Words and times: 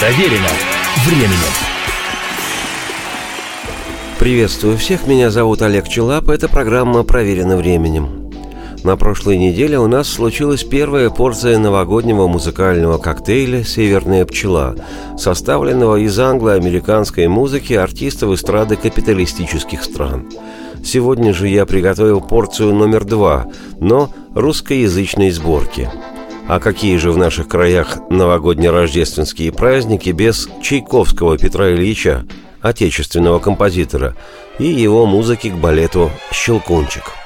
Проверено 0.00 0.48
временем. 1.04 1.52
Приветствую 4.18 4.78
всех, 4.78 5.06
меня 5.06 5.30
зовут 5.30 5.60
Олег 5.60 5.88
Челап, 5.88 6.30
это 6.30 6.48
программа 6.48 7.02
«Проверено 7.02 7.58
временем». 7.58 8.32
На 8.82 8.96
прошлой 8.96 9.36
неделе 9.36 9.78
у 9.78 9.88
нас 9.88 10.08
случилась 10.08 10.64
первая 10.64 11.10
порция 11.10 11.58
новогоднего 11.58 12.28
музыкального 12.28 12.96
коктейля 12.96 13.62
«Северная 13.62 14.24
пчела», 14.24 14.74
составленного 15.18 15.96
из 15.96 16.18
англо-американской 16.18 17.28
музыки 17.28 17.74
артистов 17.74 18.32
эстрады 18.32 18.76
капиталистических 18.76 19.84
стран. 19.84 20.30
Сегодня 20.82 21.34
же 21.34 21.46
я 21.46 21.66
приготовил 21.66 22.22
порцию 22.22 22.74
номер 22.74 23.04
два, 23.04 23.48
но 23.80 24.10
русскоязычной 24.34 25.30
сборки– 25.30 25.90
а 26.50 26.58
какие 26.58 26.96
же 26.96 27.12
в 27.12 27.16
наших 27.16 27.46
краях 27.46 27.98
новогодне-рождественские 28.10 29.52
праздники 29.52 30.10
без 30.10 30.48
Чайковского 30.60 31.38
Петра 31.38 31.70
Ильича, 31.70 32.26
отечественного 32.60 33.38
композитора, 33.38 34.16
и 34.58 34.64
его 34.64 35.06
музыки 35.06 35.48
к 35.48 35.54
балету 35.54 36.10
«Щелкунчик». 36.32 37.19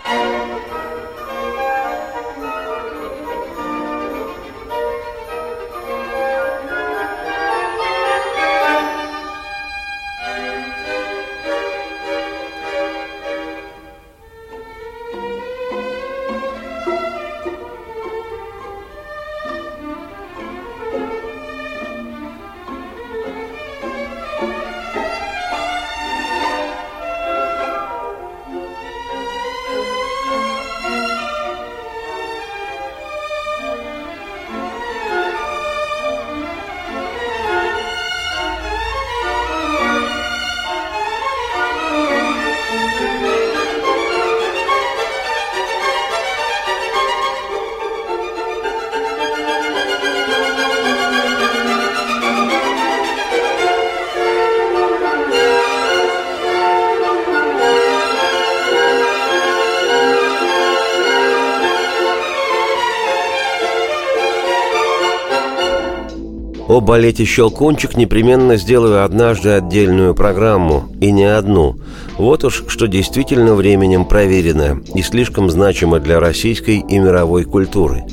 О 66.74 66.80
балете 66.80 67.24
«Щелкунчик» 67.24 67.96
непременно 67.96 68.56
сделаю 68.56 69.04
однажды 69.04 69.50
отдельную 69.50 70.12
программу, 70.12 70.88
и 71.00 71.12
не 71.12 71.22
одну. 71.22 71.76
Вот 72.18 72.42
уж 72.42 72.64
что 72.66 72.88
действительно 72.88 73.54
временем 73.54 74.04
проверено 74.04 74.82
и 74.92 75.02
слишком 75.02 75.50
значимо 75.50 76.00
для 76.00 76.18
российской 76.18 76.78
и 76.78 76.98
мировой 76.98 77.44
культуры. 77.44 78.06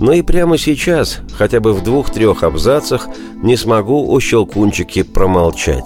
Но 0.00 0.12
и 0.12 0.22
прямо 0.22 0.58
сейчас, 0.58 1.20
хотя 1.38 1.60
бы 1.60 1.72
в 1.72 1.84
двух-трех 1.84 2.42
абзацах, 2.42 3.06
не 3.44 3.56
смогу 3.56 4.10
о 4.10 4.18
«Щелкунчике» 4.18 5.04
промолчать. 5.04 5.84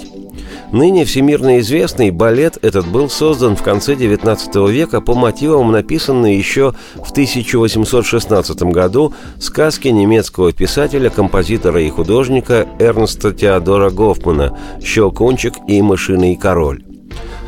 Ныне 0.73 1.05
всемирно 1.05 1.61
известный 1.61 2.11
балет 2.11 2.54
этот 2.65 2.89
был 2.89 3.11
создан 3.11 3.57
в 3.57 3.63
конце 3.63 3.95
XIX 3.95 4.73
века 4.73 5.03
по 5.03 5.15
мотивам 5.15 5.71
написанной 5.71 6.35
еще 6.35 6.73
в 6.95 7.11
1816 7.11 8.63
году 8.63 9.13
сказки 9.39 9.89
немецкого 9.89 10.51
писателя, 10.51 11.11
композитора 11.11 11.83
и 11.83 11.91
художника 11.91 12.67
Эрнста 12.79 13.35
Теодора 13.35 13.91
Гофмана 13.91 14.59
«Щелкунчик 14.83 15.53
и 15.69 15.83
мышиный 15.83 16.37
король». 16.37 16.83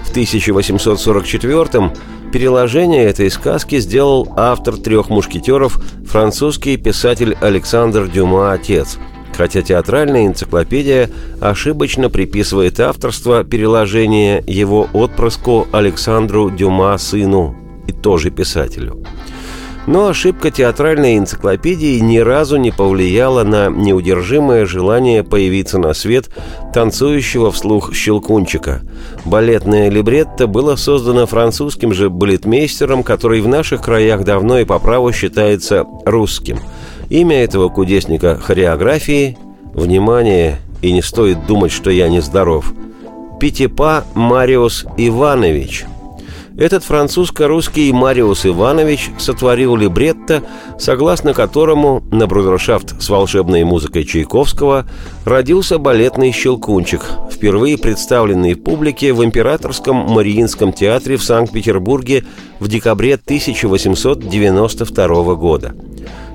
В 0.04 0.10
1844 0.10 1.92
переложение 2.30 3.04
этой 3.04 3.30
сказки 3.30 3.78
сделал 3.78 4.28
автор 4.36 4.76
«Трех 4.76 5.08
мушкетеров» 5.08 5.82
французский 6.06 6.76
писатель 6.76 7.38
Александр 7.40 8.06
Дюма 8.06 8.52
«Отец», 8.52 8.98
хотя 9.36 9.62
театральная 9.62 10.26
энциклопедия 10.26 11.10
ошибочно 11.40 12.10
приписывает 12.10 12.80
авторство 12.80 13.44
переложения 13.44 14.42
его 14.46 14.88
отпрыску 14.92 15.66
Александру 15.72 16.50
Дюма 16.50 16.96
сыну 16.98 17.54
и 17.86 17.92
тоже 17.92 18.30
писателю. 18.30 19.04
Но 19.86 20.08
ошибка 20.08 20.50
театральной 20.50 21.16
энциклопедии 21.16 22.00
ни 22.00 22.18
разу 22.18 22.56
не 22.56 22.72
повлияла 22.72 23.44
на 23.44 23.68
неудержимое 23.68 24.66
желание 24.66 25.22
появиться 25.22 25.78
на 25.78 25.94
свет 25.94 26.28
танцующего 26.74 27.52
вслух 27.52 27.94
щелкунчика. 27.94 28.82
Балетное 29.24 29.88
либретто 29.88 30.48
было 30.48 30.74
создано 30.74 31.26
французским 31.26 31.94
же 31.94 32.10
балетмейстером, 32.10 33.04
который 33.04 33.40
в 33.40 33.46
наших 33.46 33.82
краях 33.82 34.24
давно 34.24 34.58
и 34.58 34.64
по 34.64 34.80
праву 34.80 35.12
считается 35.12 35.84
русским– 36.04 36.58
Имя 37.08 37.44
этого 37.44 37.68
кудесника 37.68 38.36
хореографии– 38.36 39.38
внимание, 39.74 40.58
и 40.82 40.92
не 40.92 41.02
стоит 41.02 41.46
думать, 41.46 41.72
что 41.72 41.90
я 41.90 42.08
нездоров– 42.08 42.72
Питепа 43.40 44.04
Мариус 44.14 44.86
Иванович– 44.96 45.84
этот 46.56 46.84
французско-русский 46.84 47.92
Мариус 47.92 48.46
Иванович 48.46 49.10
сотворил 49.18 49.76
либретто, 49.76 50.42
согласно 50.78 51.34
которому 51.34 52.02
на 52.10 52.26
брудершафт 52.26 53.02
с 53.02 53.10
волшебной 53.10 53.64
музыкой 53.64 54.04
Чайковского 54.04 54.86
родился 55.26 55.78
балетный 55.78 56.32
«Щелкунчик», 56.32 57.04
впервые 57.30 57.76
представленный 57.76 58.56
публике 58.56 59.12
в 59.12 59.22
Императорском 59.22 59.96
Мариинском 59.96 60.72
театре 60.72 61.18
в 61.18 61.22
Санкт-Петербурге 61.22 62.24
в 62.58 62.68
декабре 62.68 63.16
1892 63.16 65.34
года– 65.34 65.74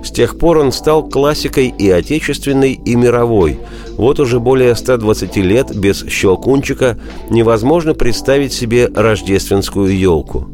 с 0.03 0.11
тех 0.11 0.37
пор 0.37 0.57
он 0.57 0.71
стал 0.71 1.07
классикой 1.07 1.67
и 1.67 1.89
отечественной, 1.89 2.73
и 2.73 2.95
мировой. 2.95 3.59
Вот 3.97 4.19
уже 4.19 4.39
более 4.39 4.75
120 4.75 5.37
лет 5.37 5.75
без 5.75 6.05
«Щелкунчика» 6.07 6.99
невозможно 7.29 7.93
представить 7.93 8.53
себе 8.53 8.87
рождественскую 8.87 9.97
елку. 9.97 10.49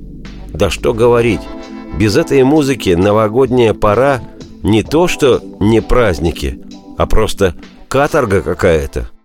Да 0.54 0.70
что 0.70 0.94
говорить, 0.94 1.42
без 1.98 2.18
этой 2.18 2.44
музыки 2.44 2.90
новогодняя 2.90 3.74
пора 3.74 4.22
не 4.64 4.84
то 4.84 5.08
что 5.08 5.42
не 5.60 5.82
праздники, 5.82 6.60
а 6.98 7.06
просто 7.06 7.56
каторга 7.88 8.42
какая-то– 8.42 9.10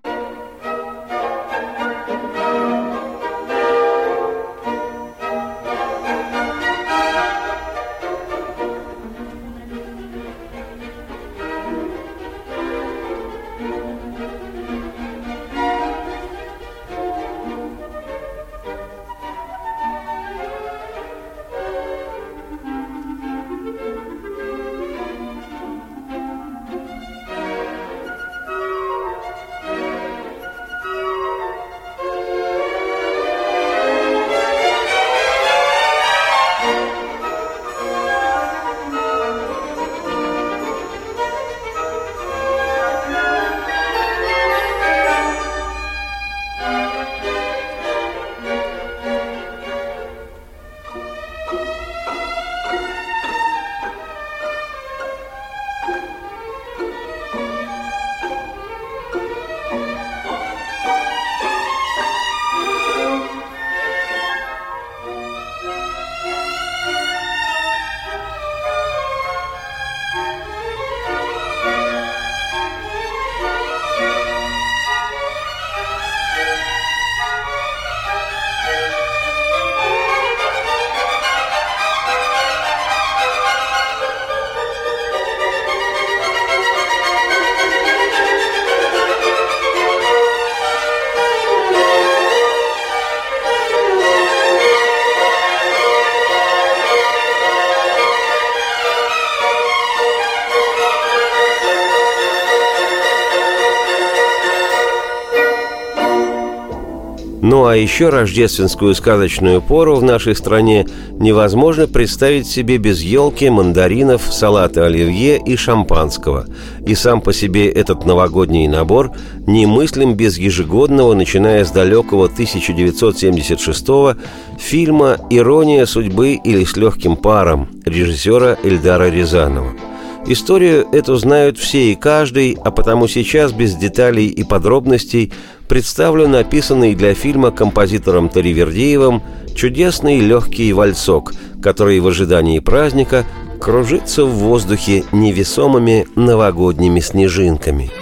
а 107.73 107.77
еще 107.77 108.11
рождественскую 108.11 108.95
сказочную 108.95 109.63
пору 109.63 109.97
в 109.97 110.03
нашей 110.03 110.37
стране 110.37 110.87
невозможно 111.13 111.87
представить 111.87 112.47
себе 112.47 112.77
без 112.77 113.01
елки, 113.01 113.49
мандаринов, 113.49 114.23
салата 114.31 114.85
оливье 114.85 115.39
и 115.39 115.57
шампанского. 115.57 116.45
И 116.85 116.95
сам 116.95 117.23
по 117.23 117.33
себе 117.33 117.71
этот 117.71 118.05
новогодний 118.05 118.69
набор 118.69 119.13
немыслим 119.47 120.13
без 120.13 120.37
ежегодного, 120.37 121.15
начиная 121.15 121.65
с 121.65 121.71
далекого 121.71 122.27
1976 122.27 124.19
фильма 124.59 125.17
«Ирония 125.31 125.87
судьбы» 125.87 126.39
или 126.45 126.65
«С 126.65 126.77
легким 126.77 127.17
паром» 127.17 127.71
режиссера 127.87 128.59
Эльдара 128.63 129.09
Рязанова– 129.09 129.73
Историю 130.27 130.87
эту 130.93 131.17
знают 131.17 131.59
все 131.59 131.93
и 131.93 131.95
каждый, 131.97 132.57
а 132.65 132.71
потому 132.71 133.09
сейчас 133.09 133.53
без 133.53 133.75
деталей 133.75 134.27
и 134.27 134.45
подробностей 134.45 135.33
представлю 135.69 136.29
написанный 136.29 136.95
для 136.95 137.15
фильма 137.15 137.51
композитором 137.51 138.29
Таривердеевым 138.29 139.23
чудесный 139.57 140.21
легкий 140.21 140.73
вальсок, 140.73 141.33
который 141.61 141.99
в 142.01 142.07
ожидании 142.07 142.61
праздника 142.61 143.25
кружится 143.61 144.25
в 144.25 144.31
воздухе 144.31 145.05
невесомыми 145.13 146.07
новогодними 146.15 147.01
снежинками– 147.01 147.91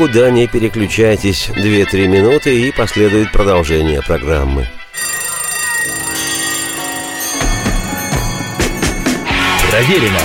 никуда 0.00 0.30
не 0.30 0.46
переключайтесь 0.46 1.50
2-3 1.54 2.08
минуты 2.08 2.58
и 2.58 2.72
последует 2.72 3.30
продолжение 3.32 4.00
программы. 4.00 4.66
Проверено 9.70 10.18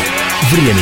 временем. 0.49 0.79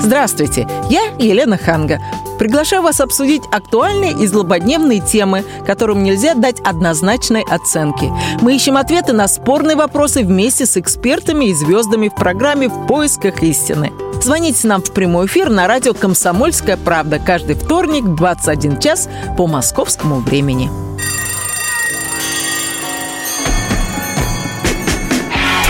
Здравствуйте, 0.00 0.68
я 0.88 1.06
Елена 1.18 1.58
Ханга. 1.58 2.00
Приглашаю 2.38 2.82
вас 2.82 3.00
обсудить 3.00 3.42
актуальные 3.50 4.12
и 4.12 4.28
злободневные 4.28 5.00
темы, 5.00 5.44
которым 5.66 6.04
нельзя 6.04 6.34
дать 6.34 6.60
однозначной 6.60 7.42
оценки. 7.42 8.12
Мы 8.42 8.54
ищем 8.54 8.76
ответы 8.76 9.12
на 9.12 9.26
спорные 9.26 9.74
вопросы 9.74 10.22
вместе 10.22 10.66
с 10.66 10.76
экспертами 10.76 11.46
и 11.46 11.54
звездами 11.54 12.10
в 12.10 12.14
программе 12.14 12.68
«В 12.68 12.86
поисках 12.86 13.42
истины». 13.42 13.90
Звоните 14.22 14.66
нам 14.66 14.82
в 14.82 14.92
прямой 14.92 15.26
эфир 15.26 15.50
на 15.50 15.66
радио 15.68 15.94
«Комсомольская 15.94 16.76
правда» 16.76 17.18
каждый 17.18 17.54
вторник 17.54 18.04
в 18.04 18.16
21 18.16 18.80
час 18.80 19.08
по 19.36 19.46
московскому 19.46 20.16
времени. 20.16 20.68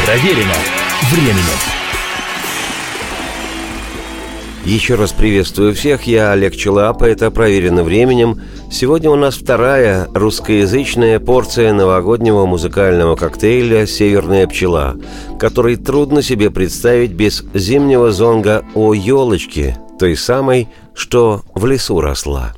Проверено 0.06 0.54
временем. 1.10 1.76
Еще 4.64 4.96
раз 4.96 5.12
приветствую 5.12 5.74
всех, 5.74 6.08
я 6.08 6.32
Олег 6.32 6.56
Челап, 6.56 7.02
это 7.02 7.30
«Проверено 7.30 7.84
временем». 7.84 8.40
Сегодня 8.70 9.10
у 9.10 9.16
нас 9.16 9.36
вторая 9.36 10.08
русскоязычная 10.12 11.20
порция 11.20 11.72
новогоднего 11.72 12.46
музыкального 12.46 13.16
коктейля 13.16 13.86
«Северная 13.86 14.46
пчела», 14.46 14.96
который 15.38 15.76
трудно 15.76 16.20
себе 16.20 16.50
представить 16.50 17.12
без 17.12 17.44
зимнего 17.54 18.10
зонга 18.10 18.64
«О 18.74 18.92
елочке», 18.92 19.78
той 19.98 20.16
самой, 20.16 20.68
что 20.94 21.42
в 21.54 21.64
лесу 21.64 22.00
росла. 22.00 22.54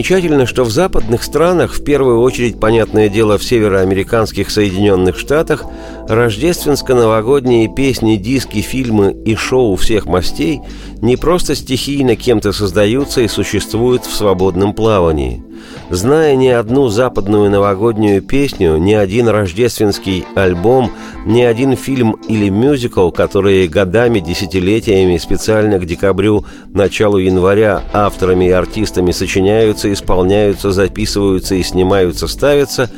Примечательно, 0.00 0.46
что 0.46 0.64
в 0.64 0.70
западных 0.70 1.22
странах, 1.22 1.74
в 1.74 1.84
первую 1.84 2.22
очередь, 2.22 2.58
понятное 2.58 3.10
дело, 3.10 3.36
в 3.36 3.44
североамериканских 3.44 4.50
Соединенных 4.50 5.18
Штатах, 5.18 5.66
рождественско-новогодние 6.08 7.68
песни, 7.68 8.16
диски, 8.16 8.62
фильмы 8.62 9.14
и 9.26 9.34
шоу 9.34 9.76
всех 9.76 10.06
мастей 10.06 10.62
не 11.02 11.18
просто 11.18 11.54
стихийно 11.54 12.16
кем-то 12.16 12.52
создаются 12.52 13.20
и 13.20 13.28
существуют 13.28 14.06
в 14.06 14.14
свободном 14.14 14.72
плавании– 14.72 15.44
Зная 15.90 16.36
ни 16.36 16.48
одну 16.48 16.88
западную 16.88 17.50
новогоднюю 17.50 18.22
песню, 18.22 18.76
ни 18.76 18.92
один 18.92 19.28
рождественский 19.28 20.24
альбом, 20.36 20.92
ни 21.26 21.42
один 21.42 21.76
фильм 21.76 22.16
или 22.28 22.48
мюзикл, 22.48 23.10
которые 23.10 23.66
годами, 23.66 24.20
десятилетиями 24.20 25.16
специально 25.18 25.78
к 25.78 25.86
декабрю, 25.86 26.44
началу 26.72 27.18
января 27.18 27.82
авторами 27.92 28.46
и 28.46 28.50
артистами 28.50 29.10
сочиняются, 29.10 29.92
исполняются, 29.92 30.70
записываются 30.70 31.56
и 31.56 31.62
снимаются, 31.64 32.28
ставятся, 32.28 32.88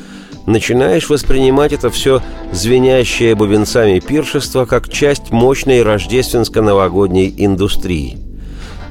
начинаешь 0.47 1.09
воспринимать 1.09 1.73
это 1.73 1.89
все 1.89 2.21
звенящее 2.53 3.35
бубенцами 3.35 4.01
пиршество 4.01 4.67
как 4.67 4.89
часть 4.91 5.31
мощной 5.31 5.83
рождественско-новогодней 5.83 7.33
индустрии. 7.39 8.19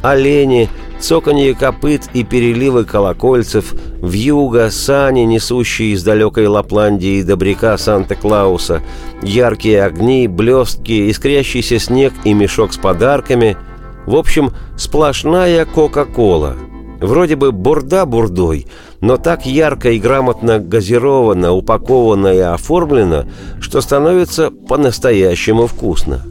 Олени, 0.01 0.69
цоканье 1.01 1.55
копыт 1.55 2.03
и 2.13 2.24
переливы 2.24 2.86
колокольцев, 2.86 3.74
вьюга, 4.01 4.70
сани, 4.70 5.22
несущие 5.22 5.93
из 5.93 6.03
далекой 6.03 6.48
Лапландии 6.48 7.24
добряка 7.24 7.77
Санта-Клауса, 7.77 8.81
яркие 9.22 9.84
огни, 9.84 10.27
блестки, 10.27 11.10
искрящийся 11.10 11.79
снег 11.79 12.13
и 12.24 12.34
мешок 12.34 12.74
с 12.74 12.77
подарками. 12.77 13.58
В 14.05 14.15
общем, 14.15 14.51
сплошная 14.77 15.65
Кока-Кола. 15.65 16.55
Вроде 17.00 17.36
бы 17.36 17.51
бурда 17.51 18.05
бурдой, 18.05 18.67
но 19.00 19.17
так 19.17 19.48
ярко 19.48 19.89
и 19.91 20.00
грамотно 20.00 20.60
газировано, 20.60 21.51
упаковано 21.51 22.27
и 22.27 22.39
оформлено, 22.39 23.25
что 23.60 23.81
становится 23.81 24.51
по-настоящему 24.51 25.65
вкусно. 25.65 26.22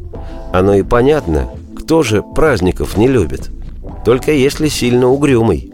Оно 0.53 0.75
и 0.75 0.83
понятно, 0.85 1.49
кто 1.77 2.05
же 2.05 2.23
праздников 2.23 2.97
не 2.97 3.09
любит– 3.09 3.51
только 4.05 4.33
если 4.33 4.69
сильно 4.69 5.09
угрюмый. 5.09 5.73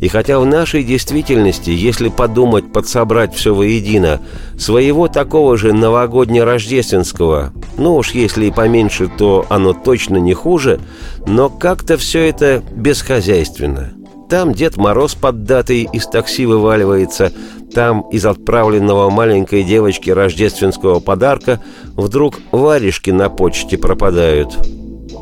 И 0.00 0.08
хотя 0.08 0.38
в 0.38 0.46
нашей 0.46 0.84
действительности, 0.84 1.70
если 1.70 2.08
подумать, 2.08 2.70
подсобрать 2.70 3.34
все 3.34 3.54
воедино, 3.54 4.20
своего 4.58 5.08
такого 5.08 5.56
же 5.56 5.72
новогодне-рождественского, 5.72 7.52
ну 7.78 7.96
уж 7.96 8.10
если 8.10 8.46
и 8.46 8.50
поменьше, 8.50 9.08
то 9.08 9.46
оно 9.48 9.72
точно 9.72 10.18
не 10.18 10.34
хуже, 10.34 10.80
но 11.26 11.48
как-то 11.48 11.96
все 11.96 12.28
это 12.28 12.62
бесхозяйственно. 12.72 13.92
Там 14.28 14.52
Дед 14.52 14.76
Мороз 14.76 15.14
под 15.14 15.44
датой 15.44 15.88
из 15.90 16.06
такси 16.06 16.46
вываливается, 16.46 17.32
там 17.72 18.02
из 18.10 18.26
отправленного 18.26 19.08
маленькой 19.08 19.62
девочки 19.62 20.10
рождественского 20.10 21.00
подарка 21.00 21.62
вдруг 21.94 22.40
варежки 22.50 23.10
на 23.10 23.30
почте 23.30 23.78
пропадают. 23.78 24.58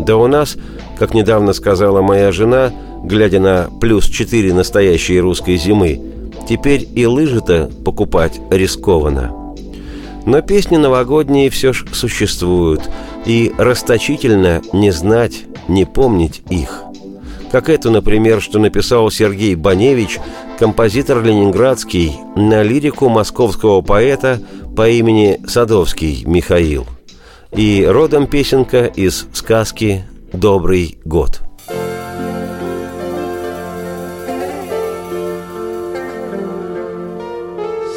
Да 0.00 0.16
у 0.16 0.26
нас 0.26 0.56
как 0.98 1.14
недавно 1.14 1.52
сказала 1.52 2.02
моя 2.02 2.32
жена, 2.32 2.72
глядя 3.02 3.40
на 3.40 3.68
плюс 3.80 4.06
4 4.06 4.52
настоящей 4.54 5.20
русской 5.20 5.56
зимы, 5.56 6.00
теперь 6.48 6.86
и 6.94 7.06
лыжи-то 7.06 7.70
покупать 7.84 8.40
рискованно. 8.50 9.32
Но 10.26 10.40
песни 10.40 10.76
новогодние 10.76 11.50
все 11.50 11.72
ж 11.72 11.84
существуют, 11.92 12.88
и 13.26 13.52
расточительно 13.58 14.62
не 14.72 14.90
знать, 14.90 15.44
не 15.68 15.84
помнить 15.84 16.42
их. 16.48 16.82
Как 17.52 17.68
эту, 17.68 17.90
например, 17.90 18.40
что 18.40 18.58
написал 18.58 19.10
Сергей 19.10 19.54
Баневич, 19.54 20.18
композитор 20.58 21.22
ленинградский, 21.22 22.16
на 22.34 22.62
лирику 22.62 23.08
московского 23.08 23.80
поэта 23.80 24.40
по 24.76 24.88
имени 24.88 25.40
Садовский 25.46 26.24
Михаил. 26.26 26.86
И 27.52 27.86
родом 27.88 28.26
песенка 28.26 28.86
из 28.86 29.26
сказки 29.32 30.04
добрый 30.36 30.98
год. 31.04 31.42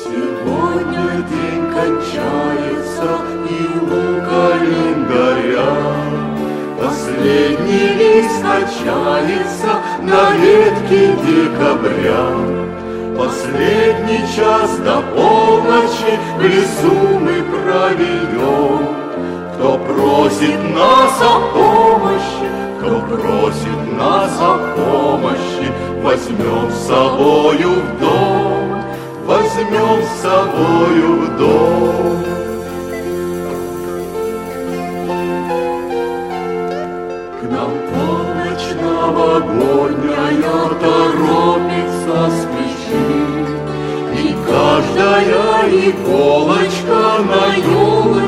Сегодня 0.04 1.24
день 1.32 1.66
кончается, 1.74 3.10
и 3.50 3.52
у 3.80 4.22
календаря 4.30 5.74
Последний 6.80 7.90
лист 7.98 8.42
качается 8.42 9.72
на 10.04 10.22
ветке 10.38 11.02
декабря. 11.26 12.26
Последний 13.18 14.26
час 14.36 14.78
до 14.80 15.02
полночи 15.16 16.14
в 16.38 16.42
лесу 16.44 16.96
мы 17.20 17.36
проведем. 17.42 18.97
Кто 19.58 19.76
просит 19.80 20.60
нас 20.76 21.20
о 21.20 21.40
помощи, 21.52 22.48
кто 22.78 23.00
просит 23.02 23.98
нас 23.98 24.32
о 24.40 24.60
помощи, 24.76 25.74
возьмем 26.04 26.70
с 26.70 26.88
собою 26.88 27.82
в 27.82 28.00
дом, 28.00 28.84
возьмем 29.26 30.04
с 30.04 30.22
собою 30.22 31.22
в 31.22 31.38
дом. 31.40 32.24
К 37.42 37.44
нам 37.50 37.72
полночь 37.90 38.70
новогодняя 38.80 40.70
торопится 40.80 42.30
спешит, 42.38 43.48
И 44.14 44.36
каждая 44.48 45.68
иголочка 45.90 47.00
на 47.26 47.56
елочке 47.56 48.27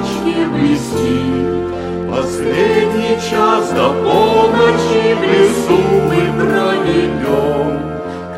блестит. 0.89 1.49
Последний 2.09 3.17
час 3.29 3.71
до 3.71 3.89
полночи 3.89 5.13
в 5.13 5.21
лесу 5.23 5.79
мы 6.07 6.21
проведем. 6.41 7.79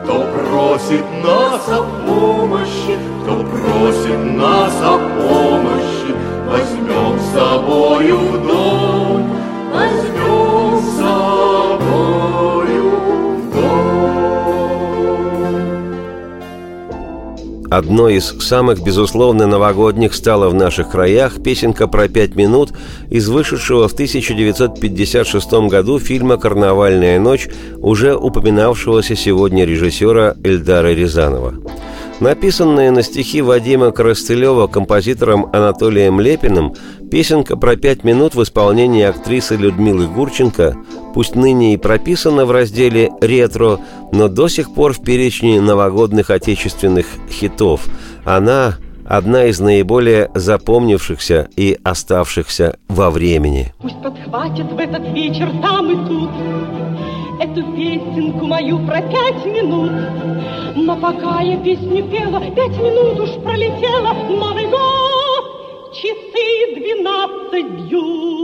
Кто 0.04 0.14
просит 0.34 1.06
нас 1.24 1.68
о 1.70 1.84
помощи, 2.06 2.98
кто 3.24 3.36
просит 3.36 4.38
нас 4.38 4.74
о 4.84 4.98
помощи, 4.98 6.16
возьмем 6.50 7.20
с 7.20 7.34
собою 7.34 8.18
в 8.18 8.48
дом, 8.48 9.01
Одной 17.72 18.16
из 18.16 18.26
самых, 18.26 18.84
безусловно, 18.84 19.48
новогодних 19.48 20.14
стала 20.14 20.50
в 20.50 20.54
наших 20.54 20.90
краях 20.92 21.42
песенка 21.42 21.88
про 21.88 22.10
пять 22.10 22.36
минут 22.36 22.74
из 23.10 23.30
вышедшего 23.30 23.88
в 23.88 23.94
1956 23.94 25.54
году 25.70 25.98
фильма 25.98 26.36
«Карнавальная 26.36 27.18
ночь», 27.18 27.48
уже 27.78 28.14
упоминавшегося 28.14 29.16
сегодня 29.16 29.64
режиссера 29.64 30.36
Эльдара 30.44 30.90
Рязанова. 30.94 31.54
Написанная 32.22 32.92
на 32.92 33.02
стихи 33.02 33.42
Вадима 33.42 33.92
Коростылева 33.92 34.68
композитором 34.68 35.48
Анатолием 35.54 36.22
Лепиным, 36.22 36.76
песенка 37.10 37.58
про 37.58 37.76
пять 37.76 38.04
минут 38.04 38.36
в 38.36 38.44
исполнении 38.44 39.04
актрисы 39.04 39.56
Людмилы 39.56 40.06
Гурченко, 40.06 40.78
пусть 41.16 41.34
ныне 41.36 41.74
и 41.74 41.78
прописана 41.78 42.46
в 42.46 42.52
разделе 42.52 43.10
«Ретро», 43.22 43.80
но 44.12 44.28
до 44.28 44.50
сих 44.50 44.72
пор 44.72 44.94
в 44.94 45.02
перечне 45.02 45.60
новогодных 45.60 46.30
отечественных 46.30 47.08
хитов. 47.32 47.88
Она 48.24 48.76
одна 49.04 49.46
из 49.46 49.60
наиболее 49.60 50.30
запомнившихся 50.36 51.50
и 51.56 51.80
оставшихся 51.84 52.78
во 52.88 53.10
времени. 53.10 53.74
Пусть 53.80 54.00
подхватят 54.00 54.72
в 54.72 54.78
этот 54.78 55.08
вечер 55.12 55.50
там 55.64 55.90
и 55.90 56.08
тут 56.08 56.30
Эту 57.42 57.64
песенку 57.74 58.46
мою 58.46 58.86
про 58.86 59.02
пять 59.02 59.44
минут. 59.48 59.92
Но 60.76 60.96
пока 60.96 61.42
я 61.42 61.58
песню 61.58 62.04
пела, 62.04 62.40
пять 62.40 62.78
минут 62.78 63.20
уж 63.20 63.32
пролетела 63.44 64.14
Новый 64.30 64.68
год, 64.68 65.92
часы 65.92 66.76
двенадцать 66.76 67.90
бьют 67.90 68.42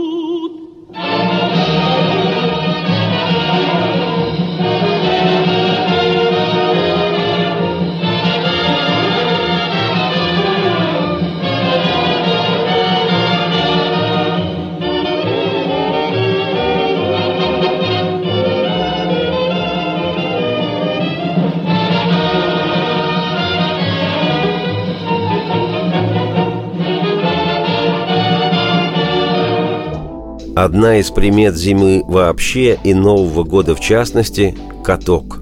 Одна 30.68 30.98
из 30.98 31.10
примет 31.10 31.56
зимы 31.56 32.02
вообще 32.06 32.78
и 32.84 32.92
Нового 32.92 33.42
года 33.42 33.74
в 33.74 33.80
частности– 33.80 34.54
каток. 34.84 35.40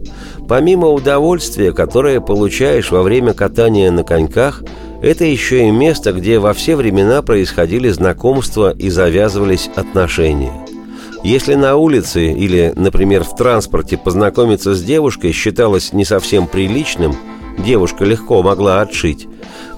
Помимо 0.49 0.87
удовольствия, 0.87 1.73
которое 1.73 2.21
получаешь 2.21 2.93
во 2.93 3.03
время 3.03 3.33
катания 3.35 3.91
на 3.91 4.05
коньках, 4.05 4.63
это 5.03 5.25
еще 5.25 5.67
и 5.67 5.73
место, 5.73 6.13
где 6.13 6.39
во 6.39 6.53
все 6.53 6.77
времена 6.77 7.23
происходили 7.23 7.89
знакомства 7.89 8.71
и 8.71 8.89
завязывались 8.89 9.69
отношения. 9.75 10.53
Если 11.25 11.55
на 11.55 11.75
улице 11.75 12.33
или, 12.33 12.73
например, 12.77 13.25
в 13.25 13.35
транспорте 13.35 13.97
познакомиться 13.97 14.77
с 14.77 14.83
девушкой 14.85 15.33
считалось 15.33 15.93
не 15.93 16.05
совсем 16.05 16.47
приличным, 16.47 17.17
девушка 17.59 18.05
легко 18.05 18.45
могла 18.45 18.81
отшить, 18.81 19.27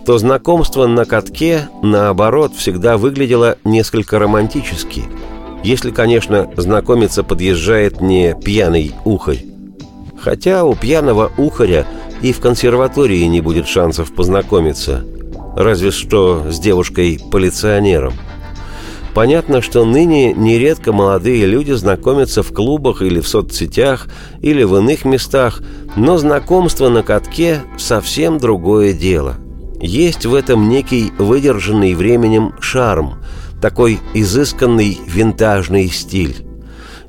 то 0.05 0.19
знакомство 0.19 0.87
на 0.87 1.07
катке, 1.07 1.71
наоборот, 1.83 2.53
всегда 2.55 2.99
выглядело 2.99 3.57
несколько 3.65 4.19
романтически. 4.19 5.05
Если, 5.63 5.91
конечно, 5.91 6.51
знакомиться 6.57 7.23
подъезжает 7.23 8.01
не 8.01 8.35
пьяный 8.35 8.95
ухарь. 9.05 9.45
Хотя 10.19 10.65
у 10.65 10.75
пьяного 10.75 11.31
ухаря 11.37 11.87
и 12.23 12.33
в 12.33 12.41
консерватории 12.41 13.25
не 13.25 13.41
будет 13.41 13.69
шансов 13.69 14.15
познакомиться. 14.15 15.05
Разве 15.57 15.91
что 15.91 16.51
с 16.51 16.59
девушкой-полиционером. 16.59 18.15
Понятно, 19.15 19.63
что 19.63 19.85
ныне 19.85 20.33
нередко 20.33 20.93
молодые 20.93 21.45
люди 21.47 21.73
знакомятся 21.73 22.43
в 22.43 22.53
клубах 22.53 23.03
или 23.03 23.21
в 23.21 23.27
соцсетях, 23.27 24.07
или 24.41 24.63
в 24.63 24.77
иных 24.77 25.05
местах, 25.05 25.61
но 25.97 26.19
знакомство 26.19 26.89
на 26.89 27.03
катке– 27.03 27.63
совсем 27.79 28.39
другое 28.39 28.93
дело. 28.93 29.35
Есть 29.81 30.27
в 30.27 30.35
этом 30.35 30.69
некий 30.69 31.13
выдержанный 31.19 31.95
временем 31.95 32.53
шарм, 32.61 33.15
такой 33.61 34.01
изысканный 34.15 34.99
винтажный 35.07 35.89
стиль. 35.89 36.37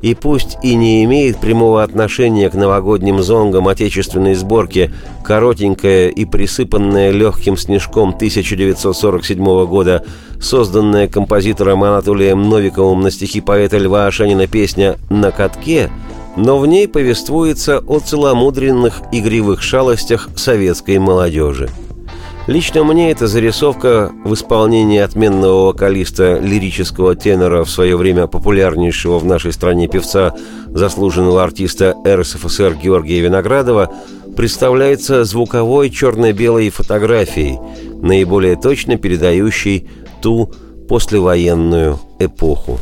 И 0.02 0.16
пусть 0.16 0.58
и 0.64 0.76
не 0.76 1.04
имеет 1.04 1.40
прямого 1.40 1.84
отношения 1.84 2.50
к 2.50 2.54
новогодним 2.54 3.22
зонгам 3.22 3.68
отечественной 3.68 4.34
сборки, 4.34 4.92
коротенькая 5.26 6.08
и 6.08 6.24
присыпанная 6.24 7.12
легким 7.12 7.58
снежком 7.58 8.10
1947 8.10 9.66
года, 9.66 10.06
созданная 10.40 11.10
композитором 11.10 11.84
Анатолием 11.84 12.48
Новиковым 12.48 13.02
на 13.02 13.12
стихи 13.12 13.42
поэта 13.42 13.78
Льва 13.78 14.08
Ашанина 14.08 14.48
песня 14.48 14.98
«На 15.10 15.32
катке», 15.32 15.92
но 16.38 16.60
в 16.60 16.66
ней 16.66 16.88
повествуется 16.88 17.80
о 17.80 18.00
целомудренных 18.00 19.02
игривых 19.12 19.62
шалостях 19.62 20.30
советской 20.38 20.98
молодежи– 20.98 21.70
Лично 22.50 22.84
мне 22.84 23.12
эта 23.12 23.28
зарисовка 23.28 24.12
в 24.24 24.34
исполнении 24.34 24.98
отменного 24.98 25.68
вокалиста 25.68 26.40
лирического 26.40 27.16
тенора 27.16 27.64
в 27.64 27.70
свое 27.70 27.96
время 27.96 28.26
популярнейшего 28.26 29.20
в 29.20 29.26
нашей 29.26 29.54
стране 29.54 29.88
певца, 29.88 30.34
заслуженного 30.66 31.44
артиста 31.44 31.96
РСФСР 32.04 32.74
Георгия 32.74 33.20
Виноградова, 33.20 33.94
представляется 34.36 35.26
звуковой 35.26 35.92
черно-белой 35.92 36.72
фотографией, 36.72 37.60
наиболее 38.02 38.56
точно 38.56 38.98
передающей 38.98 39.88
ту 40.24 40.52
послевоенную 40.88 42.00
эпоху. 42.18 42.80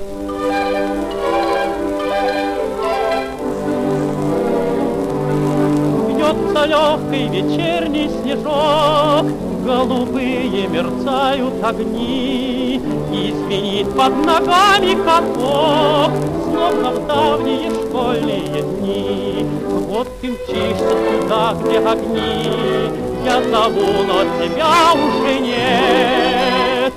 легкий 6.68 7.30
вечерний 7.30 8.10
снежок 8.10 9.47
голубые 9.68 10.68
мерцают 10.68 11.64
огни, 11.64 12.82
И 13.12 13.34
звенит 13.34 13.92
под 13.96 14.26
ногами 14.26 14.96
каток, 15.04 16.12
Словно 16.44 16.92
в 16.92 17.08
давние 17.08 17.70
школьные 17.72 18.62
дни. 18.62 19.46
Вот 19.90 20.08
ты 20.22 20.32
мчишься 20.32 20.96
туда, 21.22 21.54
где 21.62 21.78
огни, 21.80 22.92
Я 23.26 23.44
зову, 23.44 24.04
но 24.08 24.24
тебя 24.40 24.94
уже 24.94 25.40
нет. 25.40 26.94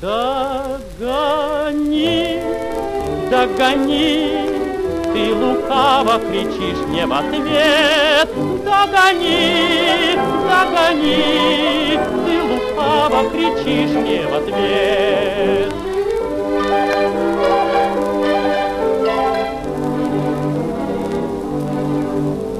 Догони, 0.00 1.30
догони, 3.30 4.30
ты 5.12 5.22
лукаво 5.32 6.14
кричишь 6.18 6.82
мне 6.88 7.06
в 7.06 7.12
ответ. 7.12 8.28
Догони, 8.64 8.91
кричишь 13.62 13.90
мне 13.90 14.26
в 14.26 14.34
ответ. 14.34 15.72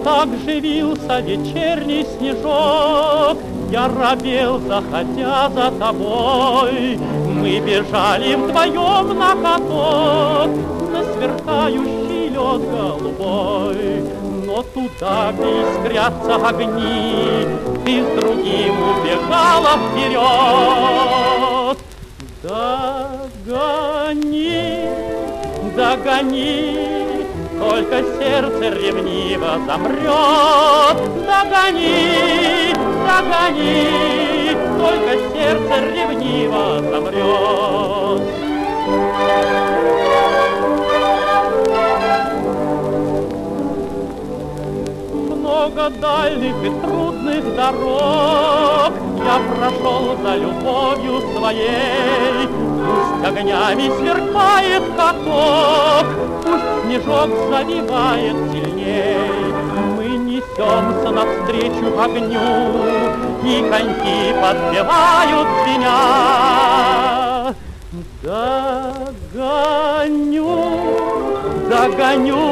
Так 0.05 0.29
живился 0.45 1.21
вечерний 1.21 2.05
снежок, 2.19 3.39
Я 3.71 3.89
робел, 3.89 4.61
заходя 4.61 5.49
за 5.49 5.71
тобой. 5.79 6.99
Мы 7.27 7.61
бежали 7.61 8.35
вдвоем 8.35 9.19
на 9.19 9.35
каток, 9.35 10.51
На 10.93 11.05
сверкающий 11.15 12.29
лед 12.29 12.71
голубой, 12.71 14.05
но 14.45 14.63
туда, 14.63 15.33
где 15.33 15.63
искрятся 15.63 16.37
огни, 16.37 17.72
ты 17.85 18.03
с 18.03 18.07
другим 18.21 18.75
убегала 18.83 19.79
вперед. 19.91 21.79
Догони, 22.43 23.81
догони, 25.77 27.27
только 27.59 27.97
сердце 28.19 28.65
ревниво 28.71 29.53
замрет. 29.67 30.99
Догони, 31.27 32.75
догони, 33.07 34.57
только 34.79 35.13
сердце 35.33 35.75
ревниво 35.95 36.65
замрет. 36.91 38.23
Много 45.53 45.91
дальних 45.91 46.55
и 46.65 46.71
трудных 46.81 47.45
дорог 47.55 48.93
Я 49.19 49.39
прошел 49.55 50.17
за 50.23 50.37
любовью 50.37 51.21
своей. 51.37 52.49
Пусть 52.49 53.25
огнями 53.27 53.87
сверкает 53.99 54.83
каток, 54.97 56.07
Пусть 56.43 56.71
снежок 56.85 57.31
завивает 57.51 58.37
сильней. 58.51 59.53
Мы 59.97 60.07
несемся 60.17 61.11
навстречу 61.11 61.87
огню, 62.01 62.51
И 63.45 63.47
коньки 63.69 64.19
подпевают 64.41 65.49
меня. 65.67 66.01
Догоню, 69.33 70.51
догоню, 71.69 72.52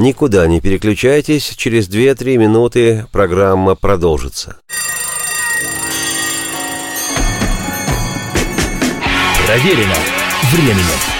Никуда 0.00 0.46
не 0.46 0.62
переключайтесь, 0.62 1.52
через 1.58 1.86
2-3 1.90 2.38
минуты 2.38 3.06
программа 3.12 3.74
продолжится. 3.74 4.56
Проверено 9.46 9.96
временем. 10.52 11.19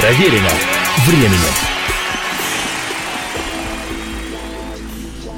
Проверено 0.00 0.48
временем. 1.08 1.32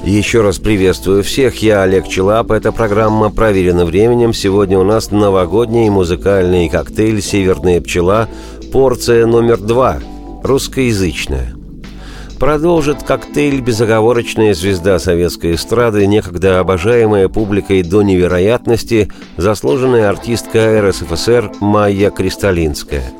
Еще 0.03 0.41
раз 0.41 0.59
приветствую 0.59 1.23
всех, 1.23 1.63
я 1.63 1.81
Олег 1.81 2.07
Челап, 2.07 2.51
эта 2.51 2.71
программа 2.71 3.31
«Проверено 3.31 3.85
временем». 3.85 4.33
Сегодня 4.35 4.77
у 4.77 4.83
нас 4.83 5.09
новогодний 5.09 5.89
музыкальный 5.89 6.69
коктейль 6.69 7.23
«Северная 7.23 7.81
пчела», 7.81 8.29
порция 8.71 9.25
номер 9.25 9.57
два, 9.57 9.97
русскоязычная. 10.43 11.55
Продолжит 12.39 13.01
коктейль 13.01 13.61
безоговорочная 13.61 14.53
звезда 14.53 14.99
советской 14.99 15.55
эстрады, 15.55 16.05
некогда 16.05 16.59
обожаемая 16.59 17.29
публикой 17.29 17.81
до 17.81 18.03
невероятности, 18.03 19.11
заслуженная 19.37 20.07
артистка 20.07 20.87
РСФСР 20.87 21.51
Майя 21.61 22.11
Кристалинская. 22.11 23.11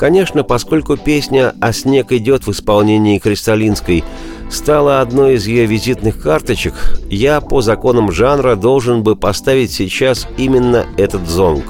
Конечно, 0.00 0.44
поскольку 0.44 0.96
песня 0.96 1.54
«А 1.60 1.74
снег 1.74 2.10
идет» 2.12 2.46
в 2.46 2.52
исполнении 2.52 3.18
Кристалинской 3.18 4.02
стала 4.50 5.02
одной 5.02 5.34
из 5.34 5.46
ее 5.46 5.66
визитных 5.66 6.22
карточек, 6.22 6.72
я 7.10 7.42
по 7.42 7.60
законам 7.60 8.10
жанра 8.10 8.56
должен 8.56 9.02
бы 9.02 9.14
поставить 9.14 9.72
сейчас 9.72 10.26
именно 10.38 10.86
этот 10.96 11.28
зонг. 11.28 11.66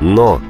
Но 0.00 0.40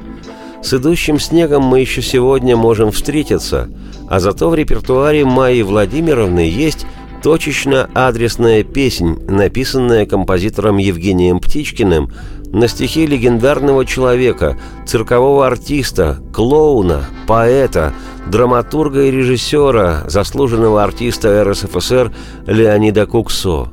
с 0.63 0.73
идущим 0.73 1.19
снегом 1.19 1.61
мы 1.61 1.81
еще 1.81 2.01
сегодня 2.01 2.57
можем 2.57 2.91
встретиться, 2.91 3.69
а 4.09 4.19
зато 4.19 4.49
в 4.49 4.55
репертуаре 4.55 5.23
Майи 5.23 5.61
Владимировны 5.61 6.39
есть 6.39 6.87
точечно-адресная 7.21 8.63
песнь, 8.63 9.19
написанная 9.27 10.05
композитором 10.05 10.77
Евгением 10.77 11.39
Птичкиным 11.39 12.11
на 12.51 12.67
стихи 12.67 13.05
легендарного 13.05 13.85
человека, 13.85 14.57
циркового 14.85 15.45
артиста, 15.45 16.19
клоуна, 16.33 17.05
поэта, 17.27 17.93
драматурга 18.27 19.03
и 19.03 19.11
режиссера, 19.11 20.03
заслуженного 20.07 20.83
артиста 20.83 21.43
РСФСР 21.43 22.11
Леонида 22.47 23.05
Куксо. 23.05 23.69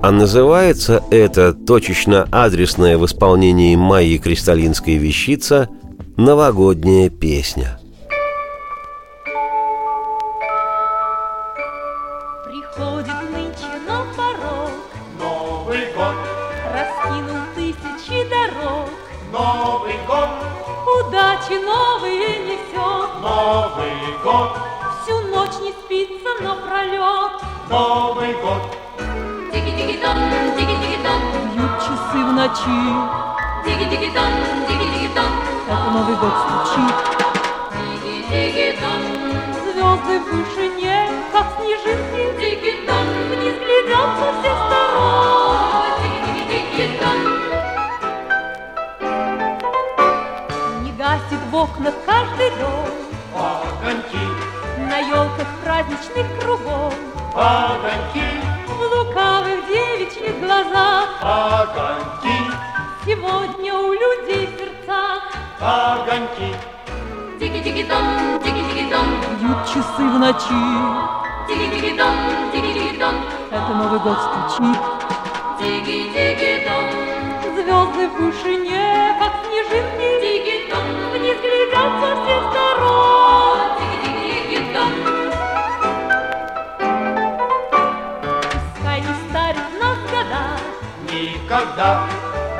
А 0.00 0.10
называется 0.10 1.02
это 1.10 1.52
точечно-адресная 1.52 2.96
в 2.96 3.04
исполнении 3.06 3.76
Майи 3.76 4.18
Кристалинской 4.18 4.96
вещица 4.96 5.68
«Новогодняя 6.16 7.10
песня». 7.10 7.81
Напролет 26.42 27.32
Новый 27.70 28.34
год. 28.34 28.62
Тики-тики-дон, 29.52 30.18
тики-тики-дон. 30.56 31.20
Бьют 31.54 31.74
часы 31.80 32.18
в 32.24 32.32
ночи. 32.32 32.82
Тики-тики-дон, 33.64 34.32
тики-тики-дон. 34.68 35.32
Это 35.68 35.90
Новый 35.90 36.16
год 36.16 36.34
стучит 36.42 36.96
Тики-тики-дон. 38.02 39.02
Звезды 39.62 40.14
в 40.18 40.22
вышине, 40.32 40.98
как 41.32 41.46
снежинки. 41.56 42.22
Тики-дон 42.40 43.06
Вниз 43.30 43.56
глядят 43.58 44.10
со 44.18 44.28
всех 44.40 44.56
сторон. 44.66 45.56
Тики-тики-тики-дон. 46.02 47.18
Не 50.82 50.92
гасит 50.92 51.42
в 51.50 51.54
окнах 51.54 51.94
каждый 52.04 52.50
дом 52.58 53.01
елках 55.14 55.46
праздничных 55.62 56.26
кругом 56.40 56.92
огоньки, 57.34 58.26
В 58.66 58.80
лукавых 58.92 59.66
девичьих 59.68 60.40
глазах. 60.40 61.08
Огоньки, 61.22 62.36
Сегодня 63.04 63.74
у 63.74 63.92
людей 63.92 64.46
в 64.46 64.58
сердцах 64.58 65.22
огоньки. 65.60 66.54
Тики-тики-дон, 67.38 68.40
тики-тики-дон 68.44 69.08
Бьют 69.40 69.66
часы 69.66 70.02
в 70.12 70.18
ночи. 70.18 70.62
Тики-тики-дон, 71.48 72.16
тики-тики-дон 72.52 73.16
Это 73.50 73.72
Новый 73.74 73.98
год 74.00 74.18
стучит. 74.26 74.78
Тики-тики-дон 75.58 76.84
Звезды 77.54 78.08
в 78.08 78.10
вышине, 78.20 78.61
Никогда, 91.82 92.06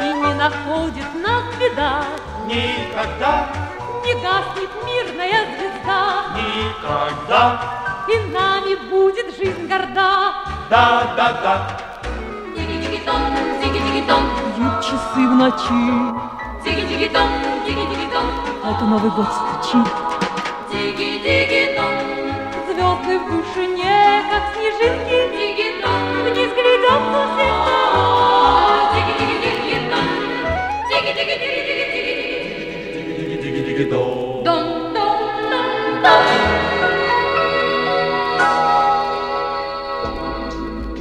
И 0.01 0.13
не 0.15 0.35
находит 0.35 1.15
нас 1.15 1.45
беда 1.61 2.05
никогда, 2.47 3.47
Не 4.05 4.15
гаснет 4.15 4.71
мирная 4.85 5.47
звезда 5.55 6.25
никогда. 6.35 7.61
И 8.09 8.19
нами 8.33 8.75
будет 8.91 9.37
жизнь 9.37 9.69
горда. 9.69 10.35
Да, 10.69 11.15
да, 11.17 11.33
да. 11.41 11.79
Тики-тики-дон, 12.57 13.23
тики-тики-дон, 13.63 14.25
бьют 14.57 14.81
часы 14.83 15.29
в 15.29 15.35
ночи. 15.37 15.85
Тики-тики-дон, 16.65 17.29
тики-тики-дон, 17.65 18.27
это 18.65 18.85
Новый 18.85 19.11
год 19.13 19.29
стучит. 19.31 19.87
Тики-тики-дон, 20.69 21.95
звезды 22.67 23.19
в 23.21 23.25
вышине, 23.31 24.25
как 24.29 24.43
снежинки. 24.53 25.19
Тики-дон, 25.37 26.25
вниз 26.25 26.51
глядят 26.55 27.03
со 27.13 27.21
всех 27.37 27.55
сторон. 27.63 27.83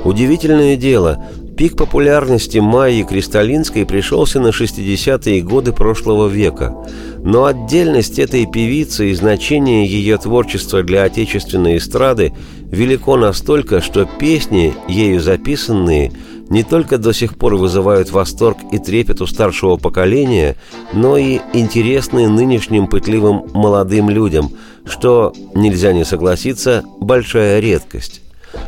Удивительное 0.04 0.76
дело, 0.76 1.24
пик 1.56 1.78
популярности 1.78 2.58
Майи 2.58 3.04
Кристалинской 3.04 3.86
пришелся 3.86 4.40
на 4.40 4.48
60-е 4.48 5.42
годы 5.42 5.72
прошлого 5.72 6.28
века. 6.28 6.76
Но 7.24 7.46
отдельность 7.46 8.20
этой 8.20 8.46
певицы 8.46 9.12
и 9.12 9.14
значение 9.14 9.86
ее 9.86 10.18
творчества 10.18 10.84
для 10.84 11.04
отечественной 11.04 11.78
эстрады 11.78 12.34
велико 12.64 13.16
настолько, 13.16 13.80
что 13.80 14.06
песни, 14.06 14.74
ею 14.90 15.22
записанные, 15.22 16.12
не 16.52 16.64
только 16.64 16.98
до 16.98 17.14
сих 17.14 17.38
пор 17.38 17.56
вызывают 17.56 18.12
восторг 18.12 18.58
и 18.74 18.78
трепет 18.78 19.22
у 19.22 19.26
старшего 19.26 19.78
поколения, 19.78 20.58
но 20.92 21.18
и 21.18 21.40
интересны 21.54 22.28
нынешним 22.28 22.88
пытливым 22.88 23.46
молодым 23.54 24.10
людям, 24.10 24.52
что, 24.86 25.34
нельзя 25.56 25.94
не 25.94 26.04
согласиться, 26.04 26.84
большая 27.00 27.62
редкость. 27.62 28.22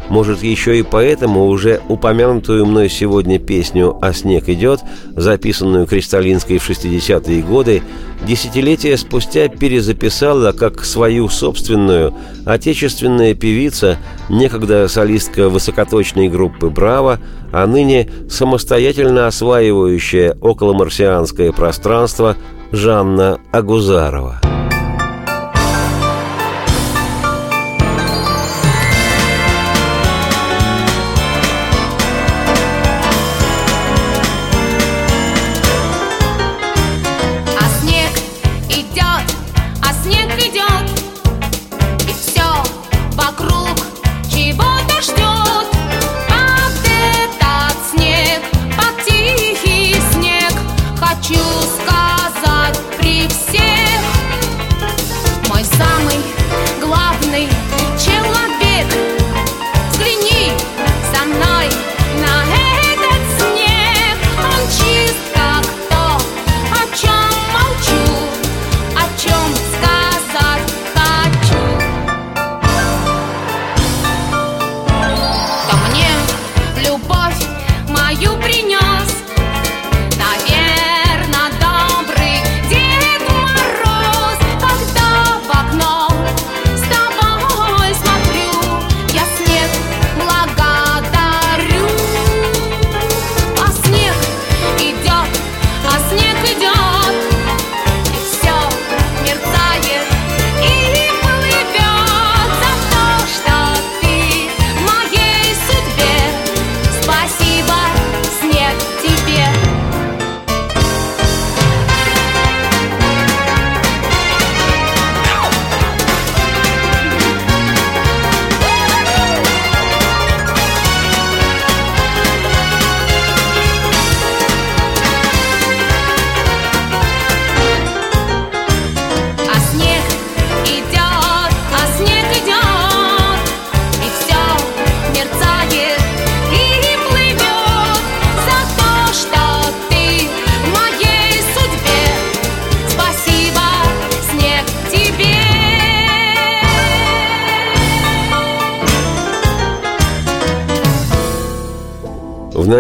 Может, 0.10 0.44
еще 0.44 0.78
и 0.78 0.84
поэтому 0.84 1.46
уже 1.46 1.82
упомянутую 1.88 2.66
мной 2.66 2.90
сегодня 2.90 3.40
песню 3.40 3.98
«А 4.02 4.14
снег 4.14 4.50
идет», 4.50 4.82
записанную 5.16 5.88
Кристалинской 5.88 6.58
в 6.58 6.70
60-е 6.70 7.42
годы, 7.42 7.82
десятилетия 8.26 8.98
спустя 8.98 9.48
перезаписала 9.48 10.52
как 10.52 10.84
свою 10.86 11.30
собственную 11.30 12.14
отечественная 12.46 13.34
певица, 13.34 13.98
некогда 14.30 14.88
солистка 14.88 15.50
высокоточной 15.50 16.30
группы 16.30 16.70
«Браво», 16.70 17.20
а 17.52 17.66
ныне 17.66 18.10
самостоятельно 18.30 19.28
осваивающая 19.28 20.38
околомарсианское 20.42 21.52
пространство 21.52 22.36
Жанна 22.72 23.40
Агузарова. 23.52 24.53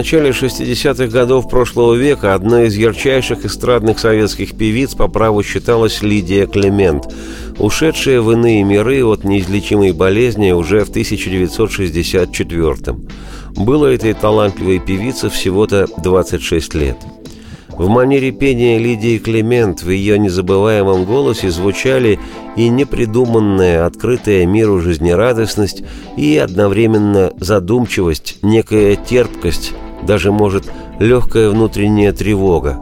Начале 0.03 0.31
60-х 0.31 1.07
годов 1.07 1.49
прошлого 1.49 1.93
века 1.93 2.35
одной 2.35 2.67
из 2.67 2.75
ярчайших 2.75 3.45
эстрадных 3.45 3.99
советских 3.99 4.53
певиц 4.53 4.95
по 4.95 5.07
праву 5.07 5.43
считалась 5.43 6.01
Лидия 6.01 6.45
Клемент, 6.45 7.05
ушедшая 7.57 8.19
в 8.19 8.29
иные 8.33 8.63
миры 8.63 9.05
от 9.05 9.23
неизлечимой 9.23 9.93
болезни 9.93 10.51
уже 10.51 10.83
в 10.83 10.89
1964 10.89 12.91
-м. 12.91 13.09
Было 13.55 13.87
этой 13.87 14.13
талантливой 14.13 14.79
певице 14.79 15.29
всего-то 15.29 15.87
26 16.03 16.73
лет. 16.73 16.97
В 17.69 17.87
манере 17.87 18.31
пения 18.31 18.77
Лидии 18.77 19.17
Клемент 19.17 19.83
в 19.83 19.89
ее 19.89 20.19
незабываемом 20.19 21.05
голосе 21.05 21.49
звучали 21.49 22.19
и 22.57 22.67
непридуманная, 22.67 23.85
открытая 23.85 24.45
миру 24.45 24.81
жизнерадостность, 24.81 25.81
и 26.17 26.37
одновременно 26.37 27.31
задумчивость, 27.39 28.39
некая 28.41 28.97
терпкость, 28.97 29.71
даже, 30.05 30.31
может, 30.31 30.65
легкая 30.99 31.49
внутренняя 31.49 32.13
тревога. 32.13 32.79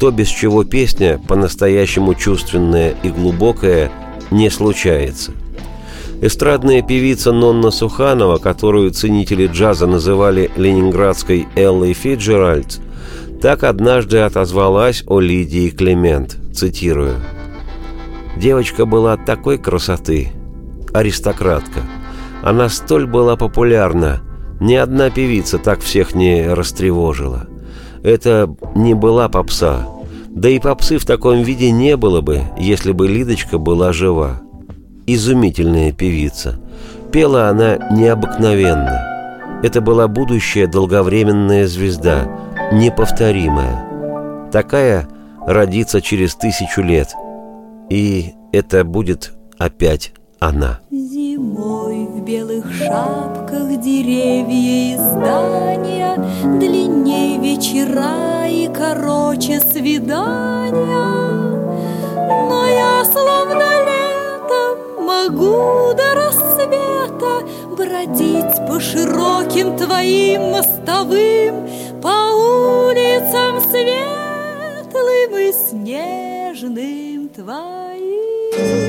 То, 0.00 0.10
без 0.10 0.28
чего 0.28 0.64
песня, 0.64 1.20
по-настоящему 1.26 2.14
чувственная 2.14 2.94
и 3.02 3.10
глубокая, 3.10 3.90
не 4.30 4.50
случается. 4.50 5.32
Эстрадная 6.20 6.82
певица 6.82 7.32
Нонна 7.32 7.70
Суханова, 7.70 8.38
которую 8.38 8.90
ценители 8.90 9.46
джаза 9.46 9.86
называли 9.86 10.50
ленинградской 10.56 11.46
Эллой 11.54 11.92
Фиджеральд, 11.92 12.80
так 13.40 13.62
однажды 13.62 14.18
отозвалась 14.18 15.04
о 15.06 15.20
Лидии 15.20 15.70
Клемент, 15.70 16.36
цитирую. 16.52 17.16
«Девочка 18.36 18.84
была 18.84 19.16
такой 19.16 19.58
красоты, 19.58 20.32
аристократка. 20.92 21.82
Она 22.42 22.68
столь 22.68 23.06
была 23.06 23.36
популярна, 23.36 24.20
ни 24.60 24.74
одна 24.74 25.10
певица 25.10 25.58
так 25.58 25.80
всех 25.80 26.14
не 26.14 26.46
растревожила. 26.46 27.46
Это 28.02 28.54
не 28.74 28.94
была 28.94 29.28
попса, 29.28 29.86
да 30.28 30.48
и 30.48 30.58
попсы 30.58 30.98
в 30.98 31.04
таком 31.04 31.42
виде 31.42 31.70
не 31.70 31.96
было 31.96 32.20
бы, 32.20 32.42
если 32.58 32.92
бы 32.92 33.08
Лидочка 33.08 33.58
была 33.58 33.92
жива. 33.92 34.40
Изумительная 35.06 35.92
певица. 35.92 36.60
Пела 37.10 37.48
она 37.48 37.78
необыкновенно. 37.90 39.60
Это 39.62 39.80
была 39.80 40.06
будущая 40.06 40.66
долговременная 40.66 41.66
звезда, 41.66 42.28
неповторимая. 42.72 44.50
Такая 44.52 45.08
родится 45.46 46.00
через 46.00 46.34
тысячу 46.36 46.82
лет. 46.82 47.08
И 47.90 48.34
это 48.52 48.84
будет 48.84 49.32
опять 49.58 50.12
она. 50.40 50.80
Зимой 50.90 52.06
в 52.06 52.22
белых 52.22 52.72
шапках 52.72 53.80
деревья 53.80 54.94
и 54.94 54.96
здания 54.96 56.16
Длиннее 56.58 57.38
вечера 57.38 58.46
и 58.46 58.68
короче 58.68 59.60
свидания 59.60 60.72
Но 62.48 62.68
я 62.68 63.04
словно 63.04 63.64
летом 63.88 65.04
могу 65.04 65.94
до 65.94 66.14
рассвета 66.14 67.44
Бродить 67.76 68.66
по 68.68 68.80
широким 68.80 69.76
твоим 69.76 70.52
мостовым 70.52 71.68
По 72.00 72.32
улицам 72.32 73.60
светлым 73.60 75.36
и 75.36 75.52
снежным 75.52 77.28
твоим 77.30 78.87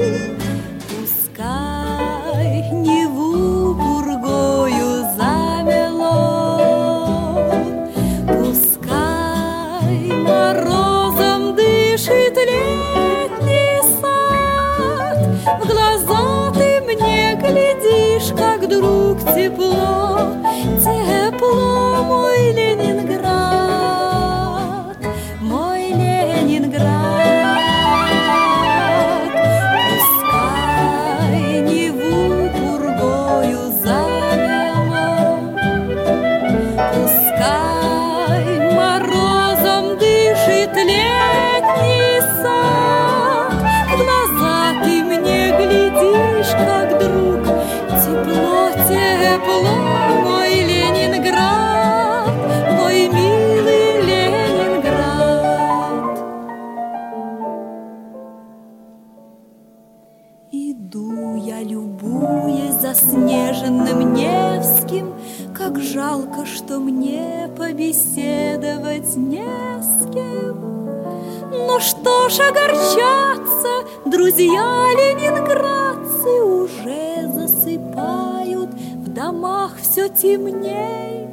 темней, 80.69 81.27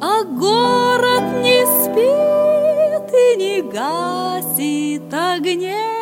А 0.00 0.24
город 0.24 1.22
не 1.42 1.64
спит 1.66 3.14
и 3.14 3.36
не 3.36 3.62
гасит 3.62 5.12
огней. 5.12 6.01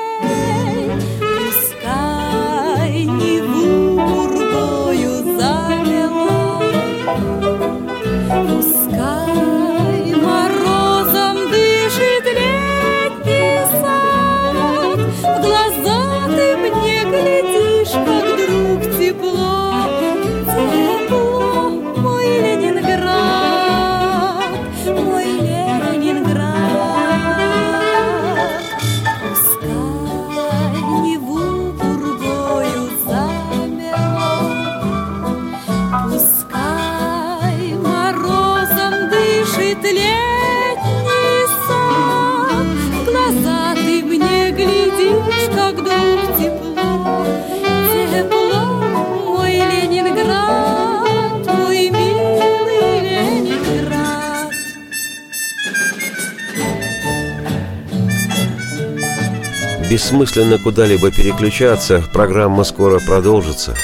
Бессмысленно 60.00 60.56
куда-либо 60.56 61.10
переключаться, 61.10 62.02
программа 62.10 62.64
скоро 62.64 63.00
продолжится. 63.00 63.76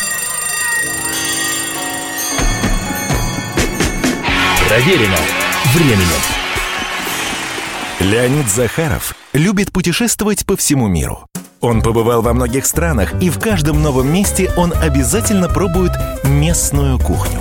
Проверено 4.67 5.19
временем. 5.75 6.23
Леонид 8.01 8.49
Захаров 8.49 9.15
любит 9.35 9.73
путешествовать 9.73 10.47
по 10.47 10.57
всему 10.57 10.89
миру. 10.89 11.27
Он 11.61 11.83
побывал 11.83 12.23
во 12.23 12.33
многих 12.33 12.65
странах, 12.65 13.13
и 13.23 13.29
в 13.29 13.39
каждом 13.39 13.83
новом 13.83 14.11
месте 14.11 14.51
он 14.57 14.73
обязательно 14.73 15.51
пробует 15.51 15.93
местную 16.25 16.99
кухню. 16.99 17.41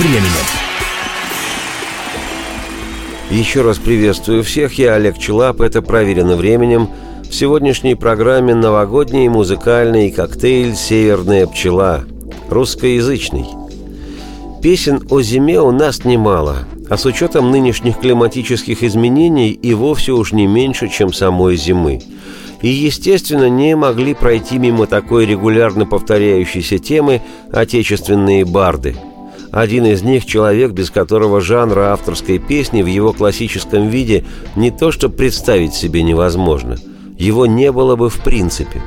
временем. 0.00 0.22
Еще 3.30 3.60
раз 3.60 3.76
приветствую 3.76 4.42
всех, 4.42 4.78
я 4.78 4.94
Олег 4.94 5.18
Челап, 5.18 5.60
это 5.60 5.82
«Проверено 5.82 6.36
временем». 6.36 6.88
В 7.22 7.34
сегодняшней 7.34 7.94
программе 7.94 8.54
новогодний 8.54 9.28
музыкальный 9.28 10.10
коктейль 10.10 10.74
«Северная 10.74 11.46
пчела», 11.46 12.04
русскоязычный. 12.48 13.44
Песен 14.62 15.06
о 15.10 15.20
зиме 15.20 15.60
у 15.60 15.70
нас 15.70 16.04
немало, 16.04 16.64
а 16.88 16.96
с 16.96 17.04
учетом 17.04 17.50
нынешних 17.50 18.00
климатических 18.00 18.82
изменений 18.82 19.50
и 19.50 19.74
вовсе 19.74 20.12
уж 20.12 20.32
не 20.32 20.46
меньше, 20.46 20.88
чем 20.88 21.12
самой 21.12 21.56
зимы. 21.56 22.00
И, 22.62 22.68
естественно, 22.68 23.50
не 23.50 23.76
могли 23.76 24.14
пройти 24.14 24.58
мимо 24.58 24.86
такой 24.86 25.26
регулярно 25.26 25.84
повторяющейся 25.84 26.78
темы 26.78 27.20
отечественные 27.52 28.46
барды– 28.46 28.96
один 29.52 29.86
из 29.86 30.02
них– 30.02 30.24
человек, 30.26 30.72
без 30.72 30.90
которого 30.90 31.40
жанра 31.40 31.92
авторской 31.92 32.38
песни 32.38 32.82
в 32.82 32.86
его 32.86 33.12
классическом 33.12 33.88
виде 33.88 34.24
не 34.56 34.70
то 34.70 34.92
что 34.92 35.08
представить 35.08 35.74
себе 35.74 36.02
невозможно. 36.02 36.76
Его 37.18 37.46
не 37.46 37.72
было 37.72 37.96
бы 37.96 38.08
в 38.08 38.22
принципе. 38.22 38.82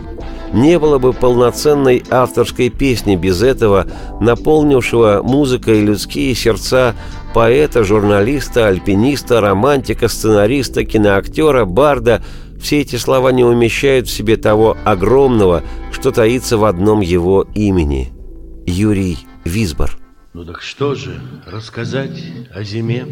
Не 0.54 0.78
было 0.78 1.00
бы 1.00 1.14
полноценной 1.14 2.04
авторской 2.10 2.70
песни 2.70 3.16
без 3.16 3.42
этого, 3.42 3.88
наполнившего 4.20 5.22
музыкой 5.24 5.82
людские 5.82 6.36
сердца 6.36 6.96
поэта, 7.34 7.84
журналиста, 7.84 8.68
альпиниста, 8.68 9.42
романтика, 9.42 10.08
сценариста, 10.08 10.86
киноактера, 10.86 11.66
барда– 11.66 12.24
все 12.64 12.80
эти 12.80 12.96
слова 12.96 13.30
не 13.34 13.44
умещают 13.44 14.08
в 14.08 14.12
себе 14.12 14.38
того 14.38 14.78
огромного, 14.86 15.64
что 15.92 16.12
таится 16.12 16.58
в 16.58 16.64
одном 16.64 17.02
его 17.02 17.46
имени– 17.54 18.14
Юрий 18.66 19.18
Висбор. 19.44 20.03
Ну 20.34 20.44
так 20.46 20.62
что 20.62 20.96
же 20.96 21.22
рассказать 21.46 22.24
о 22.52 22.64
зиме? 22.64 23.06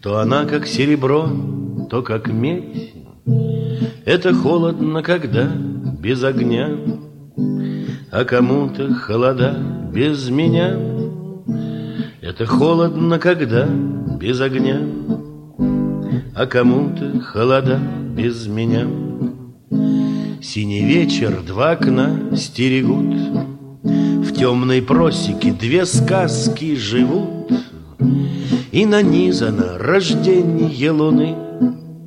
То 0.00 0.18
она 0.18 0.44
как 0.44 0.66
серебро, 0.66 1.28
то 1.88 2.02
как 2.02 2.26
медь. 2.26 2.94
Это 4.04 4.34
холодно, 4.34 5.04
когда 5.04 5.52
без 6.00 6.24
огня, 6.24 6.68
А 8.10 8.24
кому-то 8.24 8.92
холода 8.92 9.56
без 9.92 10.28
меня. 10.30 10.76
Это 12.20 12.44
холодно, 12.44 13.20
когда 13.20 13.66
без 13.66 14.40
огня, 14.40 14.80
А 16.34 16.46
кому-то 16.46 17.20
холода 17.20 17.78
без 18.16 18.48
меня. 18.48 18.88
Синий 20.42 20.84
вечер, 20.84 21.40
два 21.46 21.70
окна 21.70 22.36
стерегут, 22.36 23.51
в 24.32 24.34
темной 24.34 24.80
просеке 24.82 25.52
две 25.52 25.84
сказки 25.84 26.74
живут, 26.74 27.52
И 28.72 28.86
нанизано 28.86 29.78
рождение 29.78 30.90
луны 30.90 31.36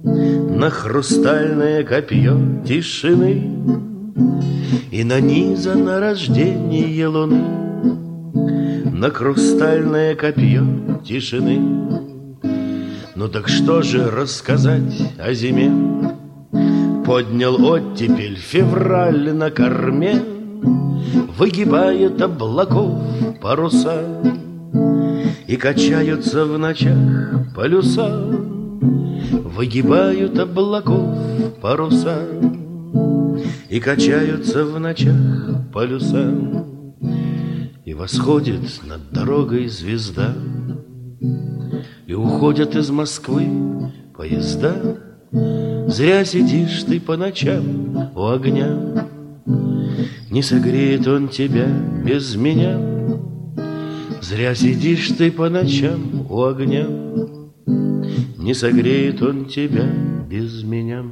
На 0.04 0.70
хрустальное 0.70 1.84
копье 1.84 2.38
тишины, 2.68 3.44
И 4.92 5.04
нанизано 5.04 6.00
рождение 6.00 7.08
луны 7.08 7.44
На 8.92 9.10
хрустальное 9.12 10.16
копье 10.16 10.66
тишины. 11.06 11.60
Ну 13.16 13.30
так 13.30 13.48
что 13.48 13.82
же 13.82 14.10
рассказать 14.10 15.14
о 15.20 15.34
зиме? 15.34 15.72
Поднял 17.06 17.64
оттепель 17.64 18.36
февраль 18.38 19.32
на 19.32 19.52
корме— 19.52 20.22
Выгибает 21.38 22.22
облаков 22.22 23.02
паруса 23.42 24.04
И 25.48 25.56
качаются 25.56 26.46
в 26.46 26.58
ночах 26.58 27.54
полюса 27.56 28.26
Выгибают 29.32 30.38
облаков 30.38 31.18
паруса 31.62 32.20
И 33.70 33.80
качаются 33.80 34.66
в 34.66 34.80
ночах 34.80 35.72
полюса. 35.74 36.34
И 37.86 37.94
восходит 37.94 38.82
над 38.86 39.12
дорогой 39.12 39.68
звезда 39.68 40.34
И 42.08 42.14
уходят 42.14 42.76
из 42.76 42.90
Москвы 42.90 43.48
поезда. 44.16 44.76
Зря 45.88 46.26
сидишь 46.26 46.84
ты 46.84 47.00
по 47.00 47.16
ночам 47.16 48.12
у 48.16 48.28
огня 48.28 49.06
не 50.36 50.44
согреет 50.44 51.08
он 51.08 51.30
тебя 51.30 51.66
без 52.04 52.36
меня. 52.36 52.78
Зря 54.22 54.54
сидишь 54.54 55.08
ты 55.18 55.32
по 55.32 55.48
ночам 55.48 56.28
у 56.30 56.44
огня. 56.44 56.88
Не 58.38 58.54
согреет 58.54 59.22
он 59.22 59.46
тебя 59.46 59.86
без 60.30 60.62
меня. 60.64 61.06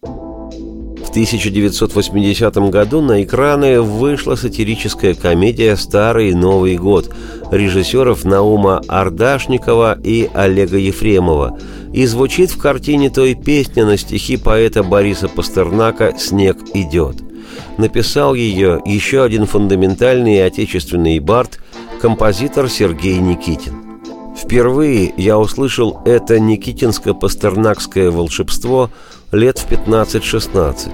В 0.00 1.10
1980 1.10 2.56
году 2.70 3.02
на 3.02 3.22
экраны 3.22 3.82
вышла 3.82 4.34
сатирическая 4.34 5.12
комедия 5.12 5.76
«Старый 5.76 6.32
Новый 6.32 6.78
год» 6.78 7.14
режиссеров 7.50 8.24
Наума 8.24 8.80
Ардашникова 8.88 9.98
и 10.02 10.30
Олега 10.32 10.78
Ефремова. 10.78 11.60
И 11.92 12.06
звучит 12.06 12.50
в 12.50 12.56
картине 12.56 13.10
той 13.10 13.34
песни 13.34 13.82
на 13.82 13.98
стихи 13.98 14.38
поэта 14.38 14.82
Бориса 14.82 15.28
Пастернака 15.28 16.14
«Снег 16.16 16.56
идет» 16.72 17.27
написал 17.76 18.34
ее 18.34 18.80
еще 18.84 19.22
один 19.22 19.46
фундаментальный 19.46 20.44
отечественный 20.44 21.18
бард, 21.18 21.60
композитор 22.00 22.68
Сергей 22.68 23.18
Никитин. 23.18 23.88
Впервые 24.36 25.12
я 25.16 25.38
услышал 25.38 26.00
это 26.04 26.38
никитинско-пастернакское 26.38 28.10
волшебство 28.10 28.90
лет 29.32 29.58
в 29.58 29.68
15-16, 29.70 30.90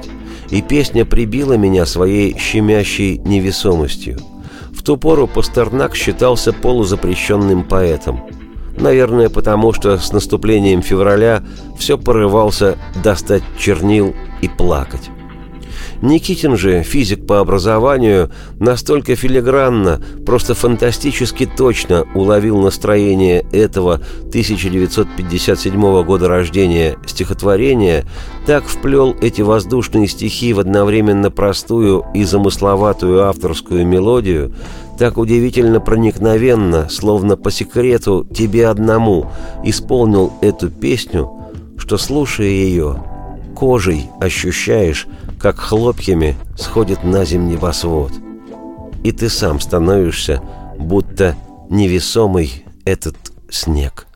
и 0.50 0.62
песня 0.62 1.04
прибила 1.04 1.52
меня 1.54 1.84
своей 1.84 2.38
щемящей 2.38 3.18
невесомостью. 3.18 4.18
В 4.72 4.82
ту 4.82 4.96
пору 4.96 5.26
Пастернак 5.26 5.94
считался 5.94 6.52
полузапрещенным 6.52 7.64
поэтом. 7.64 8.22
Наверное, 8.76 9.28
потому 9.28 9.72
что 9.72 9.98
с 9.98 10.12
наступлением 10.12 10.82
февраля 10.82 11.44
все 11.78 11.96
порывался 11.96 12.76
достать 13.02 13.42
чернил 13.58 14.14
и 14.42 14.48
плакать. 14.48 15.10
Никитин 16.04 16.58
же, 16.58 16.82
физик 16.82 17.26
по 17.26 17.40
образованию, 17.40 18.30
настолько 18.60 19.16
филигранно, 19.16 20.02
просто 20.26 20.52
фантастически 20.52 21.46
точно 21.46 22.04
уловил 22.14 22.58
настроение 22.60 23.46
этого 23.52 24.02
1957 24.28 26.02
года 26.04 26.28
рождения 26.28 26.98
стихотворения, 27.06 28.04
так 28.44 28.64
вплел 28.64 29.16
эти 29.22 29.40
воздушные 29.40 30.06
стихи 30.06 30.52
в 30.52 30.60
одновременно 30.60 31.30
простую 31.30 32.04
и 32.12 32.24
замысловатую 32.24 33.26
авторскую 33.26 33.86
мелодию, 33.86 34.52
так 34.98 35.16
удивительно 35.16 35.80
проникновенно, 35.80 36.90
словно 36.90 37.38
по 37.38 37.50
секрету 37.50 38.26
тебе 38.26 38.68
одному, 38.68 39.32
исполнил 39.64 40.34
эту 40.42 40.68
песню, 40.68 41.30
что, 41.78 41.96
слушая 41.96 42.48
ее, 42.48 43.02
кожей 43.54 44.10
ощущаешь, 44.20 45.06
как 45.44 45.58
хлопьями 45.58 46.36
сходит 46.56 47.04
на 47.04 47.26
зем 47.26 47.48
небосвод. 47.48 48.12
И 49.02 49.12
ты 49.12 49.28
сам 49.28 49.60
становишься, 49.60 50.40
будто 50.78 51.36
невесомый 51.68 52.64
этот 52.86 53.14
снег. 53.50 54.06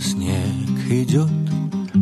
Снег 0.00 0.90
идет, 0.90 1.28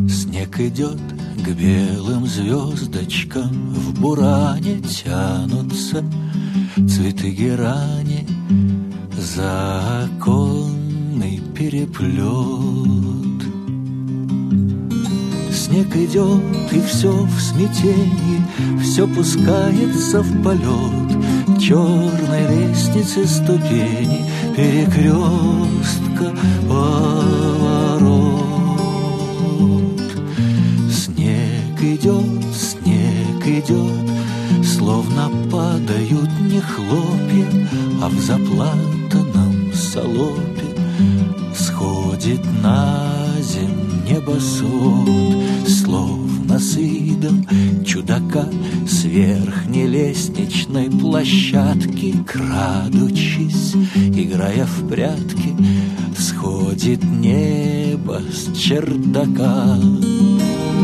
снег 0.06 0.60
идет 0.60 1.00
к 1.38 1.48
белым 1.48 2.26
звездочкам 2.26 3.72
В 3.72 3.98
буране 3.98 4.82
тянутся 4.82 6.04
цветы 6.76 7.30
герани, 7.30 8.26
законный 9.36 10.22
переплет. 11.54 13.42
Снег 15.52 15.94
идет, 15.96 16.72
и 16.72 16.80
все 16.80 17.10
в 17.10 17.40
смятении, 17.40 18.42
все 18.80 19.06
пускается 19.06 20.22
в 20.22 20.42
полет. 20.42 21.12
Черной 21.60 22.46
лестницы 22.48 23.26
ступени, 23.26 24.24
перекрестка 24.56 26.32
поворот. 26.68 28.02
Снег 30.90 31.82
идет, 31.82 32.42
Словно 35.12 35.50
падают 35.50 36.30
не 36.40 36.60
хлопья, 36.60 37.68
А 38.02 38.08
в 38.08 38.18
заплатанном 38.20 39.72
солопе 39.74 40.64
Сходит 41.54 42.40
на 42.62 43.08
земь 43.40 44.08
небосвод, 44.08 45.08
Словно 45.68 46.58
с 46.58 46.76
видом 46.76 47.46
чудака 47.84 48.46
С 48.86 49.04
верхней 49.04 49.86
лестничной 49.86 50.90
площадки 50.90 52.14
Крадучись, 52.26 53.74
играя 53.94 54.66
в 54.66 54.88
прятки 54.88 55.54
Сходит 56.16 57.02
небо 57.04 58.20
с 58.32 58.56
чердака. 58.56 59.78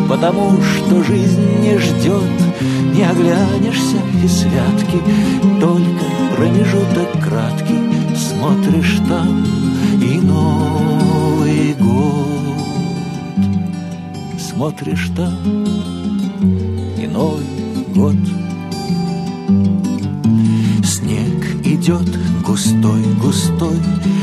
Потому 0.09 0.61
что 0.63 1.03
жизнь 1.05 1.61
не 1.61 1.79
ждет 1.79 2.49
Не 2.99 3.05
оглянешься 3.05 3.97
и 4.25 4.27
святки 4.27 4.99
Только 5.61 6.05
промежуток 6.35 7.13
краткий 7.23 8.17
Смотришь 8.17 8.99
там 9.09 9.47
и 10.03 10.21
Новый 10.21 11.75
год. 11.75 12.27
Смотришь 14.37 15.11
там 15.15 15.65
и 16.99 17.07
Новый 17.07 17.47
год. 17.95 18.17
Снег 20.85 21.65
идет 21.65 22.19
густой-густой 22.45 23.79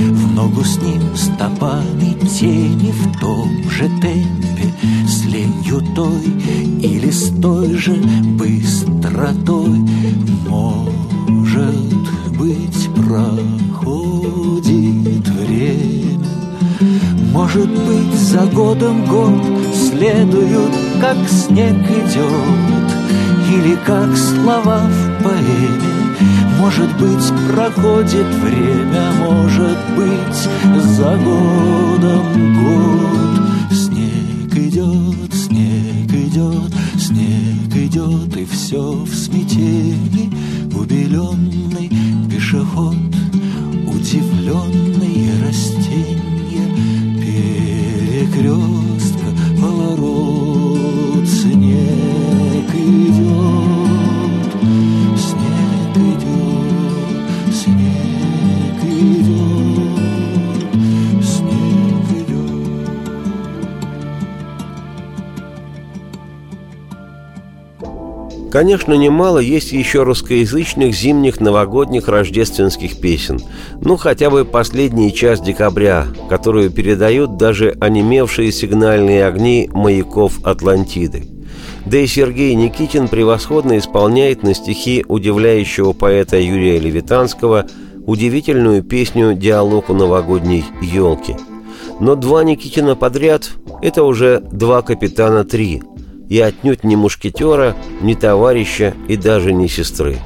В 0.09 0.33
ногу 0.33 0.65
с 0.65 0.81
ним 0.81 1.15
стопами 1.15 2.19
тени 2.27 2.91
В 2.91 3.19
том 3.21 3.69
же 3.69 3.87
темпе 4.01 4.44
с 5.07 5.25
ленью 5.25 5.81
той 5.95 6.25
Или 6.81 7.09
с 7.09 7.29
той 7.41 7.73
же 7.75 7.95
быстротой. 8.37 9.79
Может 10.47 11.93
быть, 12.37 12.89
проходит 12.95 14.65
время. 15.27 16.27
Может 17.31 17.69
быть, 17.69 18.13
за 18.13 18.45
годом 18.47 19.05
год 19.05 19.43
Следуют, 19.73 20.71
как 21.01 21.17
снег 21.29 21.75
идет 21.75 22.87
Или 23.51 23.75
как 23.85 24.15
слова 24.15 24.81
в 24.87 25.23
поэме. 25.23 25.95
Может 26.59 26.89
быть, 26.97 27.31
проходит 27.51 28.27
время, 28.41 29.11
может 29.27 29.77
быть, 29.95 30.49
за 30.83 31.15
годом 31.17 32.55
год. 32.55 33.34
Идет, 38.05 38.37
и 38.37 38.45
все 38.45 38.81
в 38.81 39.13
смятении. 39.13 40.29
Убеленный 40.75 41.89
пешеход, 42.29 42.95
удивленные 43.87 45.41
растения, 45.41 46.67
перекрестка, 47.21 48.74
Конечно, 68.55 68.93
немало 68.93 69.39
есть 69.39 69.73
еще 69.73 70.03
русскоязычных 70.03 70.95
зимних 70.95 71.41
новогодних 71.41 72.07
рождественских 72.07 73.01
песен. 73.01 73.41
Ну, 73.81 73.97
хотя 73.97 74.29
бы 74.29 74.45
последний 74.45 75.13
час 75.13 75.41
декабря, 75.41 76.07
которую 76.29 76.69
передают 76.69 77.35
даже 77.35 77.75
онемевшие 77.81 78.53
сигнальные 78.53 79.25
огни 79.25 79.69
маяков 79.73 80.39
Атлантиды. 80.45 81.27
Да 81.85 81.97
и 81.97 82.07
Сергей 82.07 82.55
Никитин 82.55 83.09
превосходно 83.09 83.77
исполняет 83.77 84.41
на 84.41 84.53
стихи 84.53 85.03
удивляющего 85.05 85.91
поэта 85.91 86.39
Юрия 86.39 86.79
Левитанского 86.79 87.67
удивительную 88.05 88.83
песню 88.83 89.33
«Диалог 89.33 89.89
у 89.89 89.93
новогодней 89.93 90.63
елки». 90.81 91.35
Но 91.99 92.15
два 92.15 92.45
Никитина 92.45 92.95
подряд– 92.95 93.49
это 93.81 94.05
уже 94.05 94.41
два 94.49 94.81
капитана 94.81 95.43
три, 95.43 95.81
и 96.29 96.39
отнюдь 96.39 96.83
не 96.83 96.95
мушкетера, 96.95 97.75
не 98.01 98.15
товарища 98.15 98.93
и 99.07 99.17
даже 99.17 99.53
не 99.53 99.67
сестры. 99.67 100.17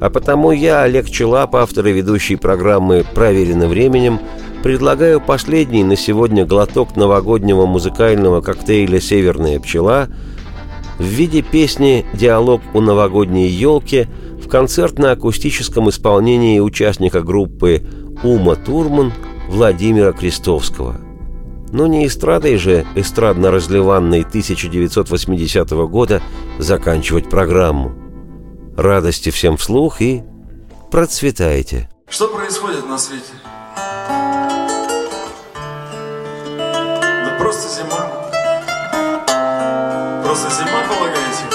А 0.00 0.10
потому 0.10 0.50
я, 0.50 0.82
Олег 0.82 1.08
Челап, 1.08 1.54
автор 1.54 1.86
и 1.86 1.92
ведущий 1.92 2.36
программы 2.36 3.04
«Проверено 3.14 3.68
временем», 3.68 4.18
предлагаю 4.62 5.20
последний 5.20 5.84
на 5.84 5.96
сегодня 5.96 6.44
глоток 6.44 6.96
новогоднего 6.96 7.66
музыкального 7.66 8.40
коктейля 8.40 9.00
«Северная 9.00 9.60
пчела» 9.60 10.08
в 10.98 11.04
виде 11.04 11.42
песни 11.42 12.04
«Диалог 12.14 12.62
у 12.74 12.80
новогодней 12.80 13.48
елки» 13.48 14.08
в 14.42 14.48
концертно-акустическом 14.48 15.88
исполнении 15.88 16.58
участника 16.58 17.22
группы 17.22 17.82
Ума 18.24 18.56
Турман 18.56 19.12
Владимира 19.48 20.12
Крестовского. 20.12 21.11
Но 21.72 21.86
не 21.86 22.06
эстрадой 22.06 22.56
же 22.58 22.86
эстрадно-разливанной 22.94 24.24
1980 24.24 25.70
года 25.88 26.22
заканчивать 26.58 27.30
программу. 27.30 27.94
Радости 28.76 29.30
всем 29.30 29.56
вслух 29.56 30.02
и 30.02 30.22
процветайте! 30.90 31.88
Что 32.10 32.28
происходит 32.28 32.86
на 32.86 32.98
свете? 32.98 33.32
Да 36.56 37.36
просто 37.38 37.68
зима. 37.74 38.10
Просто 40.22 40.50
зима, 40.50 40.82
полагаете? 40.88 41.46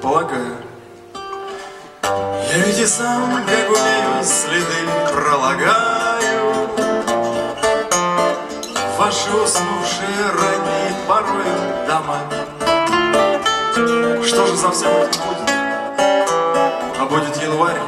Полагаю. 0.00 0.56
Я 2.52 2.64
ведь 2.64 2.78
и 2.78 2.86
сам, 2.86 3.44
как 3.44 3.70
умею, 3.70 4.22
следы 4.22 4.86
пролагаю. 5.12 6.65
Ваши 9.06 9.30
уснувшие 9.30 10.32
ранние 10.34 10.92
порою 11.06 11.54
дома. 11.86 12.18
Что 14.26 14.46
же 14.48 14.56
за 14.56 14.72
всем 14.72 14.90
этим 14.96 15.22
будет? 15.22 15.48
А 16.98 17.06
будет 17.08 17.36
январь? 17.40 17.78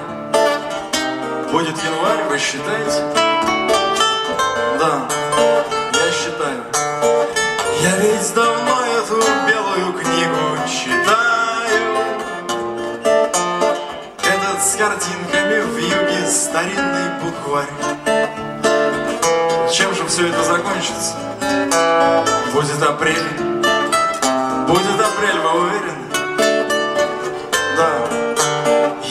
Будет 1.51 1.77
январь, 1.83 2.23
вы 2.31 2.39
считаете? 2.39 3.03
Да, 4.79 5.09
я 5.93 6.13
считаю. 6.13 6.63
Я 7.83 7.97
ведь 7.97 8.33
давно 8.33 8.77
эту 8.87 9.21
белую 9.49 9.95
книгу 9.95 10.69
читаю. 10.69 11.97
Этот 14.23 14.63
с 14.63 14.77
картинками 14.77 15.63
в 15.63 15.79
юге 15.79 16.27
старинный 16.29 17.11
букварь. 17.21 18.08
Чем 19.79 19.95
же 19.95 20.05
все 20.09 20.27
это 20.27 20.43
закончится? 20.43 21.15
Будет 22.53 22.83
апрель. 22.83 23.29
Будет 24.67 25.01
апрель, 25.01 25.39
вы 25.39 25.51
уверены? 25.61 26.05
Да, 27.77 27.91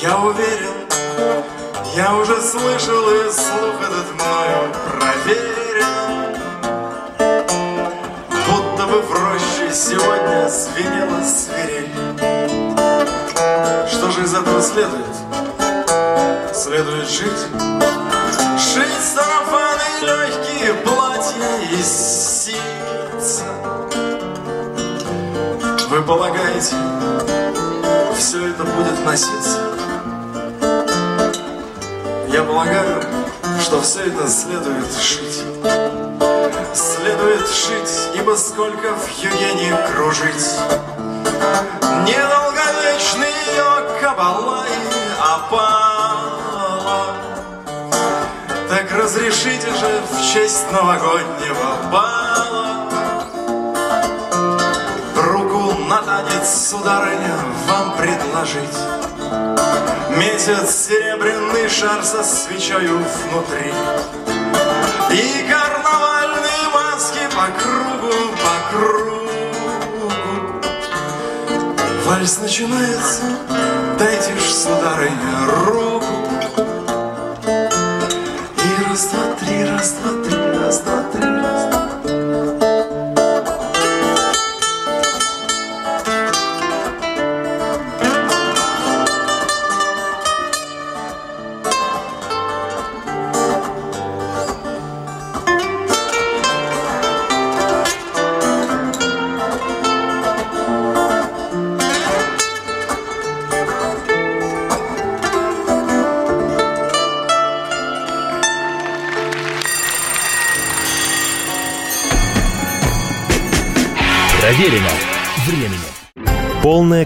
я 0.01 0.17
уверен. 0.17 0.73
Я 1.95 2.13
уже 2.17 2.41
слышал 2.41 3.09
и 3.11 3.31
слух 3.31 3.81
этот 3.81 4.13
мною 4.13 4.73
проверен. 4.91 6.35
Будто 8.49 8.87
бы 8.87 9.01
в 9.03 9.11
роще 9.13 9.73
сегодня 9.73 10.49
звенела 10.49 11.23
свирель. 11.23 11.93
Что 13.89 14.11
же 14.11 14.21
из 14.25 14.33
этого 14.33 14.61
следует? 14.61 15.15
Следует 16.53 17.07
жить. 17.07 17.47
Шить 18.59 19.01
сарафаны 19.15 19.66
легкие 20.01 20.73
платья 20.85 21.59
из 21.71 21.87
ситца. 22.45 23.45
Вы 25.89 26.01
полагаете, 26.01 26.75
все 28.17 28.47
это 28.49 28.63
будет 28.63 29.05
носиться? 29.05 29.59
Я 32.27 32.43
полагаю, 32.43 33.01
что 33.61 33.81
все 33.81 34.01
это 34.01 34.27
следует 34.29 34.93
шить. 34.93 35.43
Следует 36.73 37.47
шить, 37.47 38.09
ибо 38.15 38.35
сколько 38.35 38.93
в 38.93 39.09
юге 39.23 39.75
кружить. 39.91 40.59
Недолговечный 42.05 43.31
ее 43.47 43.99
кабала 44.01 44.65
и 44.65 45.19
опала. 45.19 46.36
Разрешите 48.97 49.67
же 49.67 50.01
в 50.09 50.33
честь 50.33 50.71
новогоднего 50.71 51.91
бала 51.91 52.89
Руку 55.15 55.73
молодец, 55.83 56.67
сударыня, 56.71 57.35
вам 57.67 57.95
предложить. 57.95 58.75
Месяц 60.17 60.87
серебряный 60.87 61.69
шар 61.69 62.03
со 62.03 62.23
свечою 62.23 62.97
внутри 62.97 63.71
И 65.11 65.47
карнавальные 65.47 66.67
маски 66.73 67.19
по 67.35 67.51
кругу, 67.61 68.13
по 68.41 68.55
кругу. 68.71 69.29
Вальс 72.03 72.39
начинается, 72.39 73.21
дайте 73.99 74.33
ж, 74.39 74.41
сударыня, 74.41 75.45
руку 75.67 75.86
раз, 78.97 79.11
два, 79.11 79.35
три, 79.35 79.63
раз, 79.63 79.93
два, 80.01 80.16